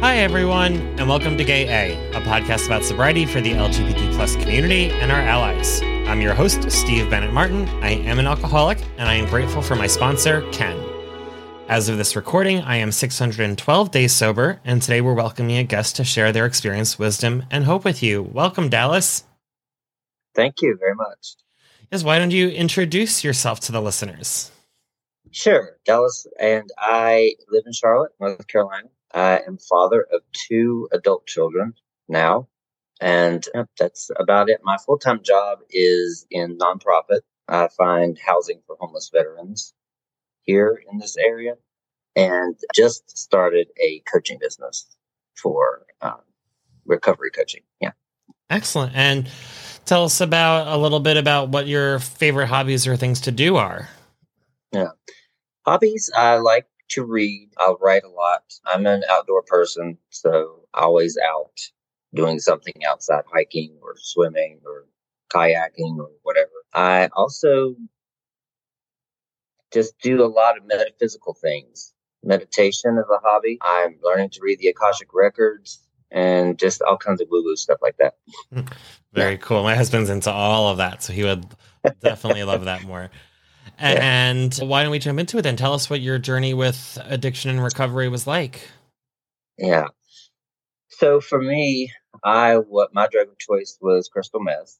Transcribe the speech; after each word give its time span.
Hi, 0.00 0.20
everyone, 0.20 0.76
and 0.98 1.10
welcome 1.10 1.36
to 1.36 1.44
Gay 1.44 1.68
A, 1.68 2.16
a 2.16 2.22
podcast 2.22 2.64
about 2.64 2.84
sobriety 2.84 3.26
for 3.26 3.42
the 3.42 3.52
LGBT 3.52 4.14
plus 4.14 4.34
community 4.34 4.88
and 4.92 5.12
our 5.12 5.20
allies. 5.20 5.82
I'm 5.82 6.22
your 6.22 6.32
host, 6.32 6.70
Steve 6.70 7.10
Bennett 7.10 7.34
Martin. 7.34 7.68
I 7.82 7.90
am 7.90 8.18
an 8.18 8.26
alcoholic, 8.26 8.78
and 8.96 9.10
I 9.10 9.16
am 9.16 9.28
grateful 9.28 9.60
for 9.60 9.76
my 9.76 9.86
sponsor, 9.86 10.40
Ken. 10.52 10.82
As 11.68 11.90
of 11.90 11.98
this 11.98 12.16
recording, 12.16 12.62
I 12.62 12.76
am 12.76 12.92
612 12.92 13.90
days 13.90 14.14
sober, 14.14 14.58
and 14.64 14.80
today 14.80 15.02
we're 15.02 15.12
welcoming 15.12 15.58
a 15.58 15.64
guest 15.64 15.96
to 15.96 16.04
share 16.04 16.32
their 16.32 16.46
experience, 16.46 16.98
wisdom, 16.98 17.44
and 17.50 17.64
hope 17.64 17.84
with 17.84 18.02
you. 18.02 18.22
Welcome, 18.22 18.70
Dallas. 18.70 19.24
Thank 20.34 20.62
you 20.62 20.78
very 20.80 20.94
much. 20.94 21.36
Yes, 21.92 22.04
why 22.04 22.18
don't 22.18 22.30
you 22.30 22.48
introduce 22.48 23.22
yourself 23.22 23.60
to 23.60 23.72
the 23.72 23.82
listeners? 23.82 24.50
Sure. 25.30 25.76
Dallas 25.84 26.26
and 26.40 26.70
I 26.78 27.34
live 27.50 27.64
in 27.66 27.74
Charlotte, 27.74 28.12
North 28.18 28.46
Carolina. 28.48 28.88
I 29.12 29.40
am 29.46 29.58
father 29.58 30.06
of 30.12 30.22
two 30.32 30.88
adult 30.92 31.26
children 31.26 31.74
now, 32.08 32.48
and 33.00 33.44
that's 33.78 34.10
about 34.16 34.48
it. 34.48 34.60
My 34.62 34.76
full 34.78 34.98
time 34.98 35.22
job 35.22 35.60
is 35.70 36.26
in 36.30 36.58
nonprofit. 36.58 37.20
I 37.48 37.68
find 37.68 38.18
housing 38.18 38.60
for 38.66 38.76
homeless 38.78 39.10
veterans 39.12 39.74
here 40.42 40.80
in 40.90 40.98
this 40.98 41.16
area, 41.16 41.54
and 42.14 42.56
just 42.74 43.16
started 43.18 43.68
a 43.82 44.02
coaching 44.10 44.38
business 44.40 44.86
for 45.34 45.86
um, 46.00 46.20
recovery 46.84 47.30
coaching. 47.30 47.62
Yeah. 47.80 47.92
Excellent. 48.48 48.94
And 48.94 49.28
tell 49.84 50.04
us 50.04 50.20
about 50.20 50.68
a 50.68 50.76
little 50.76 51.00
bit 51.00 51.16
about 51.16 51.48
what 51.48 51.66
your 51.66 51.98
favorite 51.98 52.48
hobbies 52.48 52.86
or 52.86 52.96
things 52.96 53.22
to 53.22 53.32
do 53.32 53.56
are. 53.56 53.88
Yeah. 54.72 54.90
Hobbies, 55.66 56.10
I 56.16 56.36
like 56.36 56.66
to 56.90 57.04
read. 57.04 57.50
I'll 57.58 57.78
write 57.80 58.04
a 58.04 58.08
lot. 58.08 58.42
I'm 58.66 58.86
an 58.86 59.02
outdoor 59.10 59.42
person, 59.42 59.98
so 60.10 60.66
always 60.74 61.16
out 61.18 61.58
doing 62.14 62.38
something 62.38 62.74
outside, 62.86 63.24
hiking 63.32 63.76
or 63.82 63.94
swimming 63.96 64.60
or 64.64 64.86
kayaking 65.32 65.98
or 65.98 66.10
whatever. 66.22 66.50
I 66.74 67.08
also 67.12 67.76
just 69.72 69.98
do 70.00 70.24
a 70.24 70.26
lot 70.26 70.56
of 70.56 70.66
metaphysical 70.66 71.34
things. 71.34 71.94
Meditation 72.22 72.98
is 72.98 73.06
a 73.10 73.18
hobby. 73.22 73.58
I'm 73.62 73.96
learning 74.02 74.30
to 74.30 74.40
read 74.42 74.58
the 74.58 74.68
Akashic 74.68 75.08
records 75.14 75.80
and 76.10 76.58
just 76.58 76.82
all 76.82 76.96
kinds 76.96 77.20
of 77.20 77.28
woo 77.30 77.42
woo 77.44 77.56
stuff 77.56 77.78
like 77.80 77.96
that. 77.98 78.14
Very 79.12 79.38
cool. 79.38 79.62
My 79.62 79.76
husband's 79.76 80.10
into 80.10 80.30
all 80.30 80.68
of 80.68 80.78
that, 80.78 81.02
so 81.02 81.12
he 81.12 81.24
would 81.24 81.46
definitely 82.00 82.44
love 82.44 82.64
that 82.64 82.82
more. 82.84 83.10
And 83.80 84.56
yeah. 84.56 84.64
why 84.64 84.82
don't 84.82 84.92
we 84.92 84.98
jump 84.98 85.18
into 85.18 85.38
it 85.38 85.42
then? 85.42 85.56
Tell 85.56 85.72
us 85.72 85.88
what 85.88 86.00
your 86.00 86.18
journey 86.18 86.52
with 86.54 86.98
addiction 87.04 87.50
and 87.50 87.62
recovery 87.62 88.08
was 88.08 88.26
like. 88.26 88.68
Yeah. 89.58 89.88
So 90.88 91.20
for 91.20 91.40
me, 91.40 91.92
I 92.22 92.56
what 92.56 92.92
my 92.92 93.08
drug 93.10 93.28
of 93.28 93.38
choice 93.38 93.78
was 93.80 94.08
crystal 94.08 94.40
meth. 94.40 94.76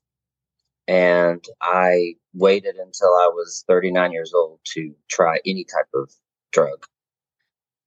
And 0.87 1.45
I 1.63 2.15
waited 2.35 2.77
until 2.77 3.09
I 3.09 3.31
was 3.33 3.65
39 3.69 4.13
years 4.13 4.33
old 4.35 4.59
to 4.75 4.95
try 5.09 5.39
any 5.47 5.65
type 5.65 5.89
of 5.95 6.13
drug. 6.53 6.85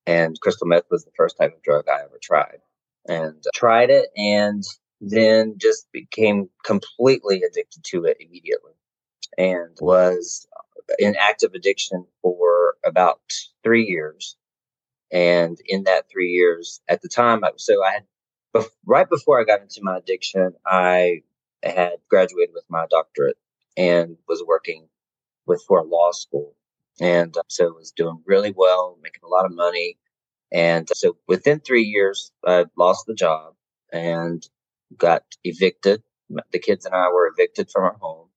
And 0.06 0.40
crystal 0.40 0.68
meth 0.68 0.86
was 0.90 1.06
the 1.06 1.12
first 1.16 1.38
type 1.38 1.54
of 1.56 1.62
drug 1.64 1.88
I 1.88 2.02
ever 2.04 2.20
tried. 2.22 2.60
And 3.08 3.44
tried 3.54 3.90
it 3.90 4.08
and 4.16 4.64
then 5.02 5.56
just 5.58 5.92
became 5.92 6.50
completely 6.64 7.44
addicted 7.44 7.84
to 7.84 8.06
it 8.06 8.18
immediately 8.20 8.72
and 9.38 9.78
was 9.82 10.48
in 11.00 11.16
active 11.20 11.54
addiction 11.54 12.06
for 12.22 12.76
about 12.86 13.22
three 13.64 13.86
years. 13.86 14.36
And 15.12 15.58
in 15.66 15.84
that 15.84 16.10
three 16.12 16.30
years, 16.30 16.82
at 16.88 17.02
the 17.02 17.10
time, 17.10 17.42
so 17.58 17.84
I 17.84 17.92
had, 17.92 18.66
right 18.86 19.10
before 19.10 19.40
I 19.40 19.44
got 19.44 19.62
into 19.62 19.82
my 19.82 19.98
addiction, 19.98 20.54
I 20.66 21.22
had 21.64 21.98
graduated 22.10 22.54
with 22.54 22.66
my 22.70 22.86
doctorate 22.90 23.38
and 23.78 24.18
was 24.28 24.44
working 24.46 24.88
with 25.46 25.64
for 25.68 25.80
a 25.80 25.84
law 25.84 26.12
school. 26.12 26.56
And 27.00 27.36
uh, 27.38 27.42
so 27.48 27.74
was 27.74 27.92
doing 27.92 28.22
really 28.26 28.54
well, 28.56 28.98
making 29.02 29.22
a 29.24 29.28
lot 29.28 29.46
of 29.46 29.54
money. 29.54 29.98
And 30.52 30.88
so 30.94 31.18
within 31.28 31.60
three 31.60 31.84
years, 31.84 32.32
I 32.46 32.66
lost 32.78 33.06
the 33.08 33.16
job 33.16 33.54
and 33.92 34.48
got 34.98 35.24
evicted. 35.44 36.04
The 36.52 36.60
kids 36.60 36.86
and 36.86 36.94
I 36.96 37.10
were 37.10 37.28
evicted 37.28 37.70
from 37.72 37.84
our 37.84 37.98
home. 38.00 38.28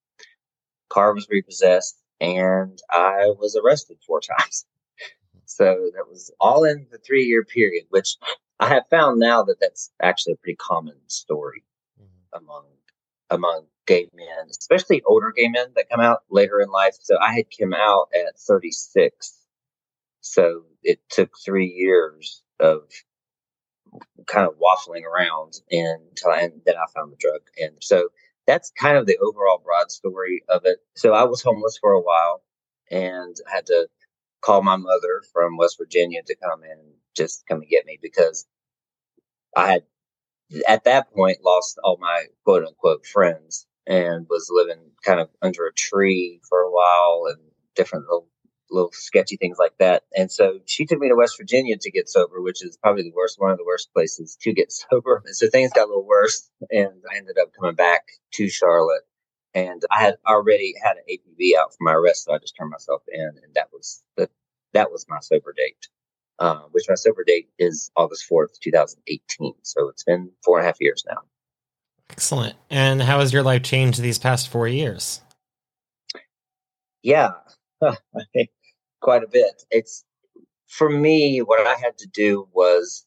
Car 0.89 1.15
was 1.15 1.29
repossessed 1.29 1.97
and 2.21 2.81
I 2.91 3.33
was 3.39 3.57
arrested 3.57 3.99
four 4.07 4.21
times. 4.39 4.67
So 5.45 5.91
that 5.95 6.09
was 6.09 6.33
all 6.41 6.65
in 6.65 6.87
the 6.91 6.99
three 6.99 7.25
year 7.25 7.45
period, 7.45 7.85
which 7.91 8.17
I 8.59 8.69
have 8.69 8.89
found 8.91 9.21
now 9.21 9.43
that 9.45 9.61
that's 9.61 9.91
actually 10.03 10.35
a 10.35 10.37
pretty 10.37 10.57
common 10.57 10.97
story 11.07 11.63
mm-hmm. 12.01 12.45
among 12.45 12.65
among 13.31 13.67
gay 13.87 14.09
men, 14.15 14.49
especially 14.51 15.03
older 15.05 15.33
gay 15.37 15.49
men 15.49 15.69
that 15.77 15.89
come 15.91 16.01
out 16.01 16.23
later 16.31 16.61
in 16.61 16.69
life. 16.71 16.97
So 17.01 17.17
I 17.19 17.35
had 17.35 17.47
come 17.59 17.73
out 17.73 18.09
at 18.15 18.39
36. 18.39 19.35
So 20.21 20.63
it 20.83 21.01
took 21.09 21.31
three 21.45 21.67
years 21.67 22.43
of 22.61 22.83
kind 24.27 24.47
of 24.47 24.55
waffling 24.59 25.05
around 25.05 25.61
until 25.71 26.31
I, 26.31 26.41
and 26.43 26.61
then 26.65 26.75
I 26.77 26.87
found 26.95 27.13
the 27.13 27.17
drug. 27.17 27.43
And 27.59 27.73
so 27.81 28.09
that's 28.47 28.71
kind 28.79 28.97
of 28.97 29.07
the 29.07 29.19
overall 29.19 29.61
broad 29.65 29.91
story 29.91 30.43
of 30.49 30.63
it. 30.65 30.79
So 30.95 31.13
I 31.13 31.25
was 31.25 31.43
homeless 31.43 31.79
for 31.81 31.93
a 31.93 32.01
while 32.01 32.43
and 32.91 33.37
I 33.51 33.57
had 33.57 33.67
to 33.67 33.89
call 34.41 34.63
my 34.63 34.77
mother 34.77 35.23
from 35.33 35.57
West 35.57 35.79
Virginia 35.79 36.23
to 36.27 36.37
come 36.37 36.63
and 36.63 36.81
just 37.17 37.45
come 37.49 37.61
and 37.61 37.69
get 37.69 37.87
me 37.87 37.99
because 38.01 38.47
I 39.57 39.73
had 39.73 39.83
at 40.69 40.85
that 40.85 41.13
point 41.13 41.39
lost 41.45 41.79
all 41.83 41.99
my 42.01 42.27
quote 42.45 42.65
unquote 42.65 43.07
friends 43.07 43.67
and 43.87 44.27
was 44.29 44.49
living 44.51 44.81
kind 45.05 45.21
of 45.21 45.29
under 45.43 45.67
a 45.67 45.73
tree 45.73 46.41
for 46.49 46.61
a 46.61 46.71
while 46.71 47.25
and 47.29 47.39
different 47.75 48.05
little 48.07 48.29
little 48.71 48.91
sketchy 48.93 49.37
things 49.37 49.59
like 49.59 49.77
that. 49.79 50.05
And 50.17 50.31
so 50.31 50.61
she 50.67 50.87
took 50.87 50.99
me 50.99 51.09
to 51.09 51.15
West 51.15 51.37
Virginia 51.39 51.77
to 51.77 51.91
get 51.91 52.09
sober, 52.09 52.41
which 52.41 52.65
is 52.65 52.77
probably 52.77 53.03
the 53.03 53.13
worst, 53.15 53.39
one 53.39 53.51
of 53.51 53.59
the 53.59 53.65
worst 53.65 53.93
places 53.93 54.37
to 54.43 54.53
get 54.53 54.73
sober. 54.91 55.23
And 55.25 55.35
so 55.35 55.49
things 55.49 55.73
got 55.73 55.87
a 55.87 55.89
little 55.89 56.07
worse 56.07 56.51
and 56.71 57.03
I 57.13 57.17
ended 57.17 57.37
up 57.41 57.53
coming 57.59 57.75
back 57.75 58.03
to 58.35 58.49
Charlotte 58.49 59.03
and 59.55 59.83
I 59.91 60.03
had 60.03 60.17
already 60.27 60.75
had 60.83 60.97
an 60.97 61.05
APB 61.11 61.59
out 61.59 61.73
for 61.73 61.85
my 61.85 61.93
arrest. 61.93 62.25
So 62.25 62.35
I 62.35 62.39
just 62.39 62.57
turned 62.57 62.71
myself 62.71 63.03
in 63.13 63.31
and 63.43 63.55
that 63.55 63.69
was 63.73 64.03
the, 64.17 64.29
that 64.75 64.91
was 64.91 65.07
my 65.09 65.21
sober 65.21 65.53
date. 65.57 65.89
Uh, 66.39 66.65
which 66.73 66.85
my 66.87 66.95
sober 66.95 67.25
date 67.27 67.49
is 67.59 67.91
August 67.97 68.27
4th, 68.31 68.61
2018. 68.61 69.55
So 69.63 69.89
it's 69.89 70.05
been 70.05 70.31
four 70.45 70.59
and 70.59 70.67
a 70.67 70.69
half 70.69 70.77
years 70.81 71.03
now. 71.09 71.23
Excellent. 72.11 72.57
And 72.69 73.01
how 73.03 73.21
has 73.21 73.33
your 73.33 73.43
life 73.43 73.63
changed 73.63 74.03
these 74.03 74.19
past 74.19 74.49
four 74.49 74.69
years? 74.69 75.23
Yeah, 77.03 77.31
quite 79.01 79.23
a 79.23 79.29
bit. 79.29 79.65
It's 79.71 80.05
for 80.69 80.89
me, 80.91 81.41
what 81.41 81.67
I 81.67 81.75
had 81.75 81.99
to 81.99 82.09
do 82.09 82.49
was 82.53 83.07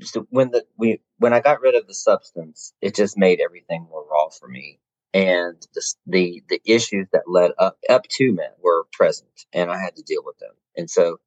just 0.00 0.16
when 0.30 0.50
the 0.50 0.64
we 0.78 1.00
when 1.18 1.32
I 1.32 1.40
got 1.40 1.60
rid 1.60 1.74
of 1.74 1.86
the 1.86 1.94
substance, 1.94 2.74
it 2.82 2.94
just 2.94 3.18
made 3.18 3.40
everything 3.40 3.86
more 3.90 4.06
raw 4.10 4.28
for 4.30 4.48
me. 4.48 4.80
And 5.14 5.66
the 5.74 5.82
the, 6.06 6.42
the 6.48 6.60
issues 6.66 7.08
that 7.12 7.24
led 7.28 7.52
up 7.58 7.78
up 7.90 8.04
to 8.10 8.32
men 8.32 8.50
were 8.62 8.86
present, 8.92 9.46
and 9.52 9.70
I 9.70 9.78
had 9.80 9.96
to 9.96 10.02
deal 10.02 10.22
with 10.24 10.38
them. 10.38 10.54
And 10.76 10.90
so, 10.90 11.18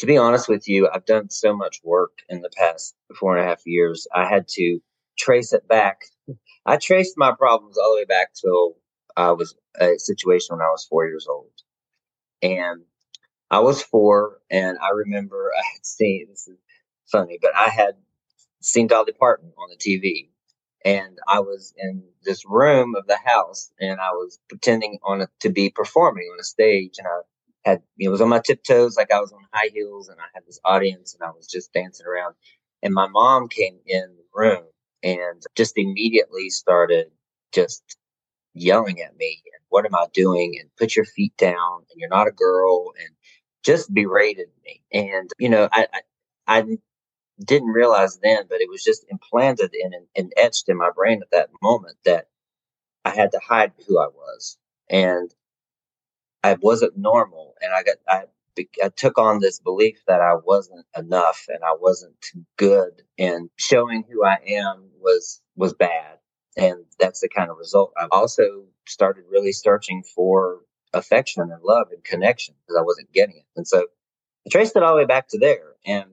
to 0.00 0.06
be 0.06 0.18
honest 0.18 0.48
with 0.48 0.68
you, 0.68 0.88
I've 0.92 1.06
done 1.06 1.30
so 1.30 1.56
much 1.56 1.80
work 1.84 2.20
in 2.28 2.42
the 2.42 2.50
past 2.56 2.94
four 3.20 3.36
and 3.36 3.44
a 3.46 3.48
half 3.48 3.62
years. 3.66 4.06
I 4.14 4.26
had 4.28 4.48
to 4.50 4.80
trace 5.18 5.52
it 5.52 5.68
back 5.68 6.02
I 6.66 6.76
traced 6.76 7.14
my 7.18 7.32
problems 7.32 7.78
all 7.78 7.94
the 7.94 8.02
way 8.02 8.04
back 8.04 8.34
till 8.34 8.76
I 9.16 9.32
was 9.32 9.54
a 9.80 9.98
situation 9.98 10.56
when 10.56 10.62
I 10.66 10.70
was 10.70 10.86
four 10.86 11.06
years 11.06 11.26
old. 11.28 11.50
And 12.44 12.82
I 13.50 13.60
was 13.60 13.82
four, 13.82 14.40
and 14.50 14.78
I 14.80 14.90
remember 14.90 15.52
I 15.58 15.62
had 15.74 15.86
seen 15.86 16.28
this 16.30 16.48
is 16.48 16.58
funny, 17.12 17.38
but 17.42 17.56
I 17.56 17.70
had 17.70 17.96
seen 18.62 18.88
Dolly 18.88 19.12
Parton 19.12 19.52
on 19.58 19.70
the 19.70 19.76
TV. 19.76 20.30
And 20.84 21.18
I 21.28 21.40
was 21.40 21.74
in 21.78 22.04
this 22.24 22.44
room 22.46 22.94
of 22.96 23.06
the 23.08 23.18
house, 23.24 23.72
and 23.80 24.00
I 24.00 24.12
was 24.12 24.40
pretending 24.48 24.98
on 25.04 25.22
a, 25.22 25.28
to 25.40 25.50
be 25.50 25.70
performing 25.70 26.28
on 26.32 26.40
a 26.40 26.44
stage, 26.44 26.96
and 26.98 27.08
I 27.08 27.70
had 27.70 27.82
it 27.98 28.10
was 28.10 28.22
on 28.22 28.30
my 28.30 28.40
tiptoes, 28.40 28.96
like 28.96 29.12
I 29.12 29.20
was 29.20 29.32
on 29.32 29.40
high 29.52 29.70
heels, 29.74 30.08
and 30.08 30.20
I 30.20 30.26
had 30.34 30.44
this 30.46 30.60
audience, 30.64 31.14
and 31.14 31.24
I 31.24 31.32
was 31.32 31.48
just 31.48 31.72
dancing 31.74 32.06
around. 32.06 32.36
And 32.82 32.94
my 32.94 33.08
mom 33.08 33.48
came 33.48 33.78
in 33.86 34.16
the 34.16 34.24
room 34.34 34.64
and 35.02 35.42
just 35.56 35.74
immediately 35.78 36.50
started 36.50 37.08
just 37.52 37.82
yelling 38.54 39.00
at 39.00 39.16
me 39.16 39.42
and 39.46 39.62
what 39.68 39.84
am 39.84 39.94
I 39.94 40.06
doing? 40.12 40.56
And 40.60 40.70
put 40.76 40.96
your 40.96 41.04
feet 41.04 41.36
down 41.36 41.84
and 41.90 41.96
you're 41.96 42.08
not 42.08 42.28
a 42.28 42.32
girl 42.32 42.92
and 42.98 43.10
just 43.64 43.92
berated 43.92 44.48
me. 44.64 44.82
And, 44.92 45.30
you 45.38 45.48
know, 45.48 45.68
I, 45.72 45.86
I, 45.92 46.58
I 46.58 46.64
didn't 47.44 47.68
realize 47.68 48.18
then, 48.22 48.44
but 48.48 48.60
it 48.60 48.70
was 48.70 48.84
just 48.84 49.04
implanted 49.08 49.74
in 49.74 49.92
and, 50.16 50.32
etched 50.36 50.68
in 50.68 50.76
my 50.76 50.90
brain 50.94 51.22
at 51.22 51.30
that 51.32 51.50
moment 51.62 51.96
that 52.04 52.28
I 53.04 53.10
had 53.10 53.32
to 53.32 53.40
hide 53.46 53.72
who 53.86 53.98
I 53.98 54.06
was. 54.08 54.58
And 54.88 55.34
I 56.42 56.56
wasn't 56.60 56.96
normal. 56.96 57.54
And 57.60 57.72
I 57.72 57.82
got, 57.82 57.96
I 58.08 58.24
I 58.82 58.88
took 58.90 59.18
on 59.18 59.40
this 59.40 59.58
belief 59.58 59.98
that 60.06 60.20
I 60.20 60.34
wasn't 60.44 60.86
enough 60.96 61.46
and 61.48 61.58
I 61.64 61.74
wasn't 61.78 62.14
good 62.56 63.02
and 63.18 63.50
showing 63.56 64.04
who 64.08 64.24
I 64.24 64.38
am 64.46 64.90
was 65.00 65.40
was 65.56 65.74
bad 65.74 66.18
and 66.56 66.84
that's 66.98 67.20
the 67.20 67.28
kind 67.28 67.50
of 67.50 67.58
result. 67.58 67.92
I 67.96 68.06
also 68.10 68.64
started 68.86 69.24
really 69.30 69.52
searching 69.52 70.02
for 70.14 70.60
affection 70.92 71.42
and 71.42 71.62
love 71.62 71.88
and 71.92 72.04
connection 72.04 72.54
because 72.62 72.78
I 72.78 72.82
wasn't 72.82 73.12
getting 73.12 73.36
it. 73.36 73.44
And 73.56 73.66
so 73.66 73.86
I 74.46 74.50
traced 74.50 74.76
it 74.76 74.82
all 74.82 74.94
the 74.94 75.00
way 75.02 75.06
back 75.06 75.28
to 75.28 75.38
there 75.38 75.72
and 75.86 76.06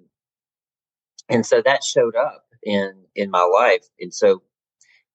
and 1.29 1.45
so 1.45 1.61
that 1.63 1.83
showed 1.83 2.15
up 2.15 2.45
in 2.63 2.93
in 3.15 3.29
my 3.31 3.43
life. 3.43 3.85
And 3.99 4.13
so 4.13 4.43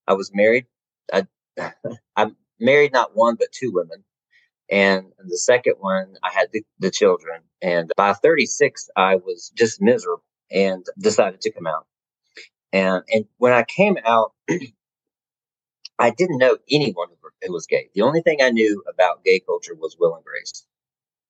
I 0.07 0.13
was 0.13 0.31
married. 0.33 0.65
I 1.13 1.27
I'm 2.15 2.35
married 2.59 2.93
not 2.93 3.15
one 3.15 3.35
but 3.35 3.51
two 3.51 3.71
women 3.73 4.03
and 4.69 5.13
the 5.19 5.37
second 5.37 5.75
one, 5.79 6.15
I 6.23 6.31
had 6.31 6.47
the, 6.51 6.63
the 6.79 6.91
children. 6.91 7.41
And 7.61 7.91
by 7.95 8.13
36, 8.13 8.89
I 8.95 9.15
was 9.15 9.51
just 9.55 9.81
miserable 9.81 10.23
and 10.51 10.85
decided 10.99 11.41
to 11.41 11.51
come 11.51 11.67
out. 11.67 11.85
And, 12.73 13.03
and 13.13 13.25
when 13.37 13.53
I 13.53 13.63
came 13.63 13.97
out, 14.05 14.33
I 15.99 16.11
didn't 16.11 16.37
know 16.37 16.57
anyone 16.69 17.07
who 17.43 17.53
was 17.53 17.65
gay. 17.67 17.89
The 17.93 18.01
only 18.01 18.21
thing 18.21 18.41
I 18.41 18.49
knew 18.49 18.83
about 18.91 19.23
gay 19.23 19.39
culture 19.39 19.75
was 19.75 19.97
Will 19.99 20.15
and 20.15 20.23
Grace. 20.23 20.65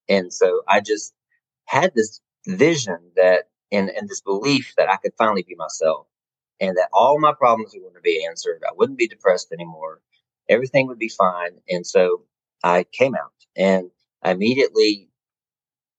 And 0.08 0.32
so 0.32 0.62
I 0.68 0.80
just 0.80 1.14
had 1.66 1.94
this 1.94 2.20
vision 2.46 2.98
that, 3.16 3.48
and, 3.72 3.90
and 3.90 4.08
this 4.08 4.20
belief 4.20 4.74
that 4.76 4.90
I 4.90 4.96
could 4.96 5.12
finally 5.18 5.44
be 5.46 5.54
myself 5.54 6.06
and 6.60 6.76
that 6.76 6.88
all 6.92 7.20
my 7.20 7.32
problems 7.36 7.74
were 7.74 7.82
going 7.82 7.94
to 7.94 8.00
be 8.00 8.26
answered. 8.28 8.62
I 8.66 8.72
wouldn't 8.76 8.98
be 8.98 9.08
depressed 9.08 9.52
anymore. 9.52 10.00
Everything 10.48 10.86
would 10.88 10.98
be 10.98 11.10
fine. 11.10 11.52
And 11.68 11.86
so 11.86 12.24
I 12.64 12.84
came 12.92 13.14
out 13.14 13.32
and 13.56 13.90
I 14.22 14.32
immediately 14.32 15.08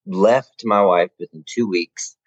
left 0.06 0.64
my 0.66 0.82
wife 0.82 1.12
within 1.20 1.44
two 1.48 1.68
weeks 1.68 2.18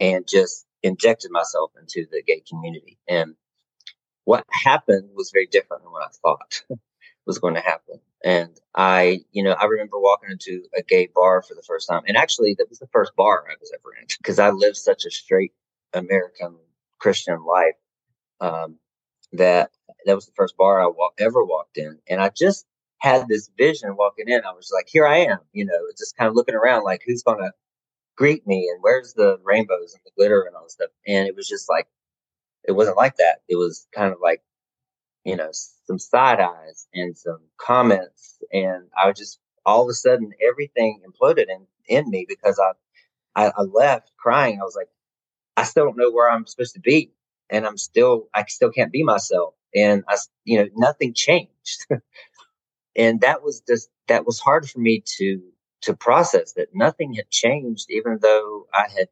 and 0.00 0.26
just 0.26 0.66
injected 0.82 1.30
myself 1.30 1.72
into 1.80 2.06
the 2.10 2.22
gay 2.22 2.42
community. 2.48 2.98
And 3.08 3.34
what 4.24 4.44
happened 4.50 5.10
was 5.14 5.30
very 5.32 5.46
different 5.46 5.82
than 5.82 5.92
what 5.92 6.04
I 6.04 6.10
thought 6.22 6.62
was 7.26 7.38
going 7.38 7.54
to 7.54 7.60
happen. 7.60 8.00
And 8.24 8.58
I, 8.74 9.20
you 9.32 9.42
know, 9.42 9.52
I 9.52 9.64
remember 9.64 9.98
walking 9.98 10.30
into 10.30 10.64
a 10.76 10.82
gay 10.82 11.08
bar 11.12 11.42
for 11.42 11.54
the 11.54 11.62
first 11.62 11.88
time. 11.88 12.02
And 12.06 12.16
actually, 12.16 12.54
that 12.54 12.68
was 12.68 12.78
the 12.78 12.86
first 12.92 13.14
bar 13.16 13.44
I 13.48 13.54
was 13.60 13.72
ever 13.74 13.94
in 14.00 14.06
because 14.18 14.38
I 14.38 14.50
lived 14.50 14.76
such 14.76 15.04
a 15.04 15.10
straight 15.10 15.52
American 15.92 16.56
Christian 16.98 17.44
life 17.44 17.74
um, 18.40 18.76
that 19.32 19.70
that 20.06 20.14
was 20.14 20.26
the 20.26 20.32
first 20.36 20.56
bar 20.56 20.82
I 20.82 20.86
wa- 20.86 21.10
ever 21.18 21.44
walked 21.44 21.78
in. 21.78 21.98
And 22.08 22.20
I 22.20 22.30
just 22.30 22.66
had 22.98 23.26
this 23.28 23.50
vision 23.58 23.96
walking 23.96 24.28
in. 24.28 24.42
I 24.44 24.52
was 24.52 24.70
like, 24.72 24.86
here 24.88 25.06
I 25.06 25.18
am, 25.18 25.38
you 25.52 25.64
know, 25.64 25.78
just 25.98 26.16
kind 26.16 26.28
of 26.28 26.36
looking 26.36 26.54
around 26.54 26.84
like 26.84 27.02
who's 27.06 27.22
going 27.22 27.38
to 27.38 27.52
greet 28.16 28.46
me 28.46 28.68
and 28.72 28.82
where's 28.82 29.14
the 29.14 29.38
rainbows 29.42 29.94
and 29.94 30.02
the 30.04 30.12
glitter 30.16 30.42
and 30.42 30.54
all 30.54 30.64
this 30.64 30.74
stuff. 30.74 30.90
And 31.06 31.26
it 31.26 31.34
was 31.34 31.48
just 31.48 31.68
like, 31.68 31.88
it 32.64 32.72
wasn't 32.72 32.96
like 32.96 33.16
that. 33.16 33.42
It 33.48 33.56
was 33.56 33.86
kind 33.94 34.12
of 34.12 34.18
like, 34.22 34.42
you 35.24 35.36
know, 35.36 35.50
some 35.86 35.98
side 35.98 36.40
eyes 36.40 36.86
and 36.94 37.16
some 37.16 37.40
comments. 37.58 38.38
And 38.52 38.84
I 38.96 39.08
was 39.08 39.18
just, 39.18 39.40
all 39.66 39.82
of 39.84 39.88
a 39.88 39.94
sudden, 39.94 40.32
everything 40.48 41.02
imploded 41.06 41.46
in, 41.48 41.66
in 41.88 42.10
me 42.10 42.26
because 42.28 42.60
I, 42.60 42.72
I, 43.46 43.52
I 43.56 43.62
left 43.62 44.12
crying. 44.18 44.60
I 44.60 44.64
was 44.64 44.76
like, 44.76 44.88
I 45.56 45.64
still 45.64 45.84
don't 45.84 45.98
know 45.98 46.10
where 46.12 46.30
I'm 46.30 46.46
supposed 46.46 46.74
to 46.74 46.80
be. 46.80 47.12
And 47.50 47.66
I'm 47.66 47.78
still, 47.78 48.28
I 48.34 48.44
still 48.48 48.70
can't 48.70 48.92
be 48.92 49.02
myself. 49.04 49.54
And 49.74 50.04
I, 50.08 50.16
you 50.44 50.58
know, 50.58 50.68
nothing 50.76 51.14
changed. 51.14 51.50
and 52.96 53.20
that 53.20 53.42
was 53.42 53.62
just 53.66 53.88
that 54.08 54.26
was 54.26 54.40
hard 54.40 54.68
for 54.68 54.78
me 54.78 55.02
to 55.18 55.42
to 55.82 55.94
process 55.96 56.52
that 56.54 56.68
nothing 56.74 57.14
had 57.14 57.28
changed 57.30 57.86
even 57.90 58.18
though 58.20 58.66
i 58.72 58.86
had 58.96 59.08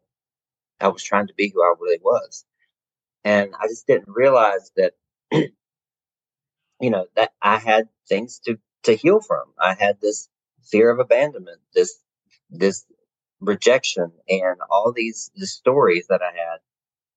i 0.81 0.89
was 0.89 1.03
trying 1.03 1.27
to 1.27 1.35
be 1.35 1.51
who 1.55 1.63
i 1.63 1.75
really 1.81 2.01
was 2.03 2.45
and 3.25 3.53
i 3.61 3.67
just 3.69 3.87
didn't 3.87 4.09
realize 4.09 4.73
that 4.77 4.95
you 5.33 6.91
know 6.91 7.07
that 7.17 7.33
i 7.43 7.59
had 7.59 7.89
things 8.09 8.41
to 8.41 8.59
to 8.85 8.95
heal 8.95 9.21
from 9.21 9.45
i 9.61 9.75
had 9.75 10.01
this 10.01 10.29
fear 10.71 10.91
of 10.91 10.99
abandonment 10.99 11.61
this 11.75 11.99
this 12.51 12.87
rejection 13.41 14.13
and 14.29 14.57
all 14.71 14.93
these 14.93 15.31
the 15.37 15.47
stories 15.47 16.07
that 16.09 16.23
i 16.23 16.33
had 16.33 16.59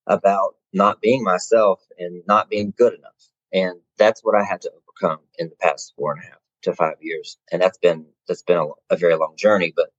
about 0.08 0.56
not 0.74 1.02
being 1.02 1.24
myself 1.24 1.82
and 2.00 2.24
not 2.28 2.50
being 2.50 2.74
good 2.78 2.94
enough 2.94 3.30
and 3.54 3.80
that's 3.98 4.22
what 4.24 4.36
i 4.36 4.44
had 4.44 4.62
to 4.62 4.72
overcome 4.72 5.20
in 5.40 5.50
the 5.50 5.56
past 5.58 5.94
four 5.98 6.14
and 6.14 6.22
a 6.24 6.26
half 6.26 6.40
to 6.64 6.74
five 6.74 6.96
years, 7.02 7.38
and 7.52 7.62
that's 7.62 7.78
been 7.78 8.06
that's 8.28 8.42
been 8.42 8.58
a, 8.58 8.94
a 8.94 8.98
very 8.98 9.16
long 9.16 9.36
journey. 9.38 9.74
But 9.76 9.90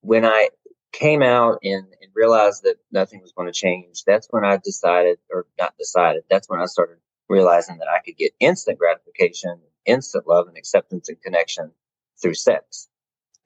when 0.00 0.24
I 0.24 0.50
came 0.92 1.22
out 1.22 1.58
and, 1.62 1.86
and 2.00 2.10
realized 2.14 2.62
that 2.64 2.76
nothing 2.90 3.20
was 3.20 3.32
going 3.32 3.46
to 3.46 3.52
change, 3.52 4.04
that's 4.04 4.26
when 4.30 4.44
I 4.44 4.58
decided, 4.62 5.18
or 5.30 5.46
not 5.58 5.76
decided, 5.78 6.22
that's 6.30 6.48
when 6.48 6.60
I 6.60 6.66
started 6.66 6.98
realizing 7.28 7.78
that 7.78 7.88
I 7.88 8.00
could 8.04 8.16
get 8.16 8.32
instant 8.40 8.78
gratification, 8.78 9.60
instant 9.84 10.26
love 10.26 10.48
and 10.48 10.56
acceptance 10.56 11.08
and 11.08 11.20
connection 11.20 11.70
through 12.20 12.34
sex. 12.34 12.88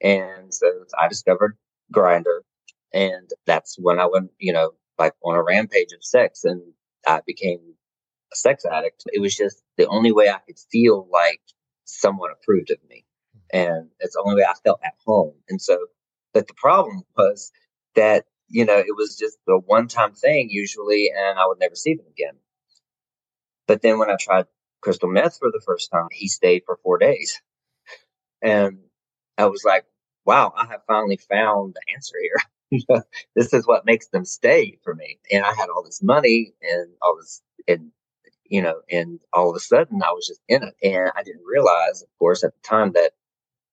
And 0.01 0.53
so 0.53 0.67
I 0.99 1.07
discovered 1.07 1.57
Grindr, 1.93 2.41
and 2.93 3.29
that's 3.45 3.77
when 3.79 3.99
I 3.99 4.05
went, 4.05 4.31
you 4.37 4.53
know, 4.53 4.71
like 4.97 5.13
on 5.23 5.35
a 5.35 5.43
rampage 5.43 5.91
of 5.93 6.03
sex, 6.03 6.43
and 6.43 6.61
I 7.07 7.21
became 7.25 7.59
a 8.31 8.35
sex 8.35 8.65
addict. 8.65 9.03
It 9.07 9.19
was 9.19 9.35
just 9.35 9.63
the 9.77 9.87
only 9.87 10.11
way 10.11 10.29
I 10.29 10.39
could 10.45 10.59
feel 10.71 11.07
like 11.11 11.41
someone 11.85 12.31
approved 12.31 12.71
of 12.71 12.77
me. 12.89 13.05
Mm-hmm. 13.35 13.59
And 13.59 13.89
it's 13.99 14.15
the 14.15 14.23
only 14.25 14.41
way 14.41 14.47
I 14.47 14.53
felt 14.63 14.79
at 14.83 14.93
home. 15.05 15.33
And 15.49 15.61
so, 15.61 15.77
but 16.33 16.47
the 16.47 16.53
problem 16.55 17.03
was 17.17 17.51
that, 17.95 18.25
you 18.49 18.65
know, 18.65 18.77
it 18.77 18.95
was 18.95 19.17
just 19.17 19.37
a 19.47 19.57
one 19.57 19.87
time 19.87 20.13
thing 20.13 20.49
usually, 20.49 21.11
and 21.15 21.39
I 21.39 21.45
would 21.47 21.59
never 21.59 21.75
see 21.75 21.95
them 21.95 22.07
again. 22.09 22.35
But 23.67 23.81
then 23.81 23.99
when 23.99 24.09
I 24.09 24.17
tried 24.19 24.45
crystal 24.81 25.09
meth 25.09 25.37
for 25.37 25.51
the 25.51 25.61
first 25.65 25.89
time, 25.91 26.07
he 26.11 26.27
stayed 26.27 26.63
for 26.65 26.77
four 26.83 26.97
days. 26.97 27.41
And 28.41 28.79
I 29.37 29.45
was 29.45 29.63
like, 29.63 29.85
wow, 30.25 30.53
I 30.55 30.65
have 30.67 30.81
finally 30.85 31.17
found 31.17 31.75
the 31.75 31.93
answer 31.93 32.15
here. 32.21 33.03
this 33.35 33.53
is 33.53 33.65
what 33.67 33.85
makes 33.85 34.07
them 34.07 34.25
stay 34.25 34.77
for 34.83 34.93
me. 34.93 35.19
And 35.31 35.45
I 35.45 35.53
had 35.53 35.69
all 35.69 35.83
this 35.83 36.03
money 36.03 36.53
and 36.61 36.89
all 37.01 37.15
this, 37.17 37.41
and 37.67 37.91
you 38.45 38.61
know, 38.61 38.81
and 38.91 39.19
all 39.31 39.49
of 39.49 39.55
a 39.55 39.59
sudden 39.59 40.01
I 40.03 40.11
was 40.11 40.27
just 40.27 40.41
in 40.47 40.63
it. 40.63 40.75
And 40.83 41.11
I 41.15 41.23
didn't 41.23 41.45
realize, 41.45 42.01
of 42.01 42.09
course, 42.19 42.43
at 42.43 42.53
the 42.53 42.67
time 42.67 42.91
that 42.93 43.11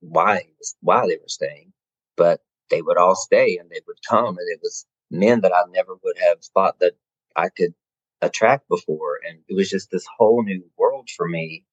why, 0.00 0.44
why 0.80 1.06
they 1.06 1.16
were 1.16 1.28
staying, 1.28 1.72
but 2.16 2.40
they 2.70 2.82
would 2.82 2.96
all 2.96 3.16
stay 3.16 3.58
and 3.58 3.70
they 3.70 3.80
would 3.86 3.98
come 4.08 4.38
and 4.38 4.48
it 4.48 4.60
was 4.62 4.86
men 5.10 5.40
that 5.40 5.52
I 5.54 5.62
never 5.70 5.94
would 6.02 6.18
have 6.18 6.38
thought 6.54 6.78
that 6.80 6.94
I 7.36 7.48
could 7.48 7.74
attract 8.22 8.68
before. 8.68 9.18
And 9.26 9.40
it 9.48 9.54
was 9.54 9.70
just 9.70 9.90
this 9.90 10.06
whole 10.18 10.42
new 10.42 10.64
world 10.76 11.08
for 11.16 11.28
me 11.28 11.64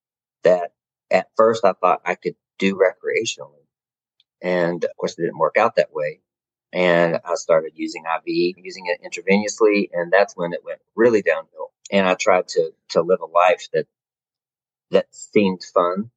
that 0.43 0.71
at 1.11 1.29
first 1.35 1.63
I 1.65 1.73
thought 1.73 2.01
I 2.05 2.15
could 2.15 2.35
do 2.57 2.75
recreationally. 2.75 3.65
And 4.41 4.83
of 4.83 4.91
course, 4.97 5.17
it 5.17 5.21
didn't 5.23 5.37
work 5.37 5.57
out 5.57 5.75
that 5.75 5.93
way. 5.93 6.21
And 6.73 7.19
I 7.25 7.35
started 7.35 7.73
using 7.75 8.03
IV, 8.05 8.55
using 8.57 8.85
it 8.87 9.01
intravenously. 9.03 9.89
And 9.93 10.11
that's 10.11 10.35
when 10.35 10.53
it 10.53 10.63
went 10.65 10.79
really 10.95 11.21
downhill 11.21 11.71
and 11.91 12.07
I 12.07 12.15
tried 12.15 12.47
to 12.49 12.71
to 12.89 13.01
live 13.01 13.21
a 13.21 13.25
life 13.25 13.67
that 13.73 13.87
that 14.91 15.07
seemed 15.11 15.61
fun. 15.73 16.11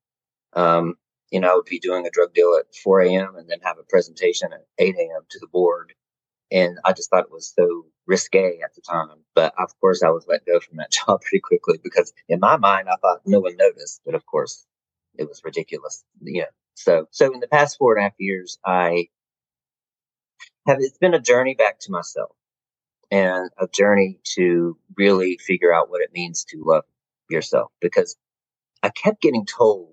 Um, 0.53 0.95
you 1.31 1.41
know, 1.41 1.53
I 1.53 1.55
would 1.55 1.65
be 1.65 1.79
doing 1.79 2.07
a 2.07 2.11
drug 2.11 2.35
deal 2.35 2.57
at 2.59 2.75
4 2.75 3.01
a.m. 3.03 3.37
and 3.37 3.49
then 3.49 3.61
have 3.63 3.79
a 3.79 3.85
presentation 3.85 4.53
at 4.53 4.67
8 4.79 4.97
a.m. 4.97 5.23
to 5.31 5.39
the 5.39 5.47
board. 5.47 5.95
And 6.51 6.79
I 6.85 6.93
just 6.93 7.11
thought 7.11 7.25
it 7.25 7.31
was 7.31 7.53
so 7.57 7.87
risque 8.07 8.61
at 8.65 8.75
the 8.75 8.81
time. 8.81 9.19
But 9.35 9.55
of 9.57 9.71
course, 9.81 10.03
I 10.03 10.11
was 10.11 10.27
let 10.29 10.45
go 10.45 10.59
from 10.59 10.79
that 10.79 10.91
job 11.07 11.21
pretty 11.23 11.41
quickly 11.41 11.79
because 11.83 12.13
in 12.29 12.41
my 12.41 12.57
mind, 12.57 12.89
I 12.89 12.97
thought 13.01 13.21
no 13.25 13.41
one 13.41 13.57
noticed. 13.57 14.03
But 14.05 14.15
of 14.15 14.27
course, 14.27 14.67
it 15.17 15.29
was 15.29 15.43
ridiculous. 15.45 16.05
Know, 16.21 16.45
so 16.75 17.07
so 17.11 17.33
in 17.33 17.41
the 17.41 17.49
past 17.49 17.79
four 17.79 17.95
and 17.97 18.01
a 18.01 18.05
half 18.05 18.15
years, 18.19 18.59
I 18.65 19.09
have 20.67 20.79
it's 20.81 20.99
been 20.99 21.15
a 21.15 21.21
journey 21.21 21.55
back 21.55 21.79
to 21.81 21.93
myself 21.93 22.33
and 23.11 23.51
a 23.59 23.69
journey 23.69 24.19
to 24.35 24.77
really 24.97 25.39
figure 25.39 25.73
out 25.73 25.91
what 25.91 26.03
it 26.03 26.13
means 26.13 26.45
to 26.45 26.63
love 26.65 26.85
yourself 27.29 27.71
because 27.81 28.17
I 28.83 28.91
kept 28.91 29.23
getting 29.23 29.47
told 29.47 29.90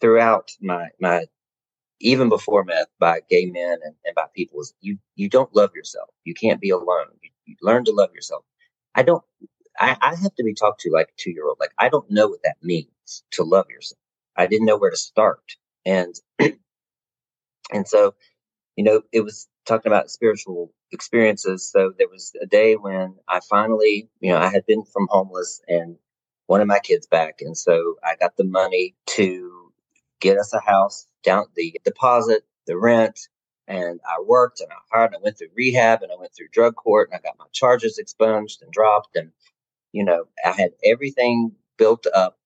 throughout 0.00 0.50
my 0.60 0.88
my 1.00 1.26
even 2.00 2.28
before 2.28 2.64
meth 2.64 2.88
by 3.00 3.20
gay 3.28 3.46
men 3.46 3.78
and, 3.84 3.94
and 4.04 4.14
by 4.14 4.26
people 4.34 4.60
is 4.60 4.74
you 4.80 4.98
you 5.16 5.28
don't 5.28 5.54
love 5.54 5.70
yourself. 5.74 6.10
You 6.24 6.34
can't 6.34 6.60
be 6.60 6.70
alone. 6.70 7.08
You, 7.22 7.30
you 7.46 7.56
learn 7.62 7.84
to 7.86 7.92
love 7.92 8.14
yourself. 8.14 8.44
I 8.94 9.02
don't 9.02 9.24
I, 9.78 9.96
I 10.00 10.14
have 10.16 10.34
to 10.36 10.44
be 10.44 10.54
talked 10.54 10.80
to 10.82 10.90
like 10.90 11.08
a 11.08 11.16
two 11.18 11.30
year 11.30 11.46
old. 11.46 11.58
Like 11.60 11.72
I 11.78 11.88
don't 11.88 12.10
know 12.10 12.28
what 12.28 12.42
that 12.44 12.56
means 12.62 13.24
to 13.32 13.44
love 13.44 13.66
yourself. 13.70 13.98
I 14.36 14.46
didn't 14.46 14.66
know 14.66 14.78
where 14.78 14.90
to 14.90 14.96
start. 14.96 15.56
And 15.86 16.14
and 16.38 17.86
so, 17.86 18.14
you 18.76 18.84
know, 18.84 19.02
it 19.12 19.20
was 19.22 19.48
talking 19.66 19.90
about 19.90 20.10
spiritual 20.10 20.72
experiences. 20.92 21.70
So 21.70 21.92
there 21.98 22.08
was 22.08 22.32
a 22.40 22.46
day 22.46 22.74
when 22.76 23.16
I 23.28 23.40
finally, 23.40 24.08
you 24.20 24.32
know, 24.32 24.38
I 24.38 24.48
had 24.48 24.66
been 24.66 24.84
from 24.84 25.08
homeless 25.10 25.60
and 25.68 25.96
one 26.46 26.60
of 26.60 26.66
my 26.68 26.78
kids 26.78 27.06
back. 27.06 27.40
And 27.40 27.56
so 27.56 27.96
I 28.04 28.16
got 28.16 28.36
the 28.36 28.44
money 28.44 28.94
to 29.08 29.57
get 30.20 30.38
us 30.38 30.52
a 30.52 30.60
house 30.60 31.06
down 31.24 31.46
the 31.56 31.78
deposit, 31.84 32.44
the 32.66 32.76
rent, 32.78 33.28
and 33.66 34.00
I 34.08 34.22
worked 34.22 34.60
and 34.60 34.70
I 34.72 34.76
hired 34.90 35.12
and 35.12 35.16
I 35.16 35.22
went 35.22 35.38
through 35.38 35.48
rehab 35.56 36.02
and 36.02 36.10
I 36.12 36.16
went 36.16 36.32
through 36.34 36.48
drug 36.52 36.74
court 36.76 37.10
and 37.10 37.18
I 37.18 37.22
got 37.26 37.38
my 37.38 37.46
charges 37.52 37.98
expunged 37.98 38.62
and 38.62 38.72
dropped. 38.72 39.16
And, 39.16 39.30
you 39.92 40.04
know, 40.04 40.24
I 40.44 40.52
had 40.52 40.72
everything 40.84 41.52
built 41.76 42.06
up 42.14 42.38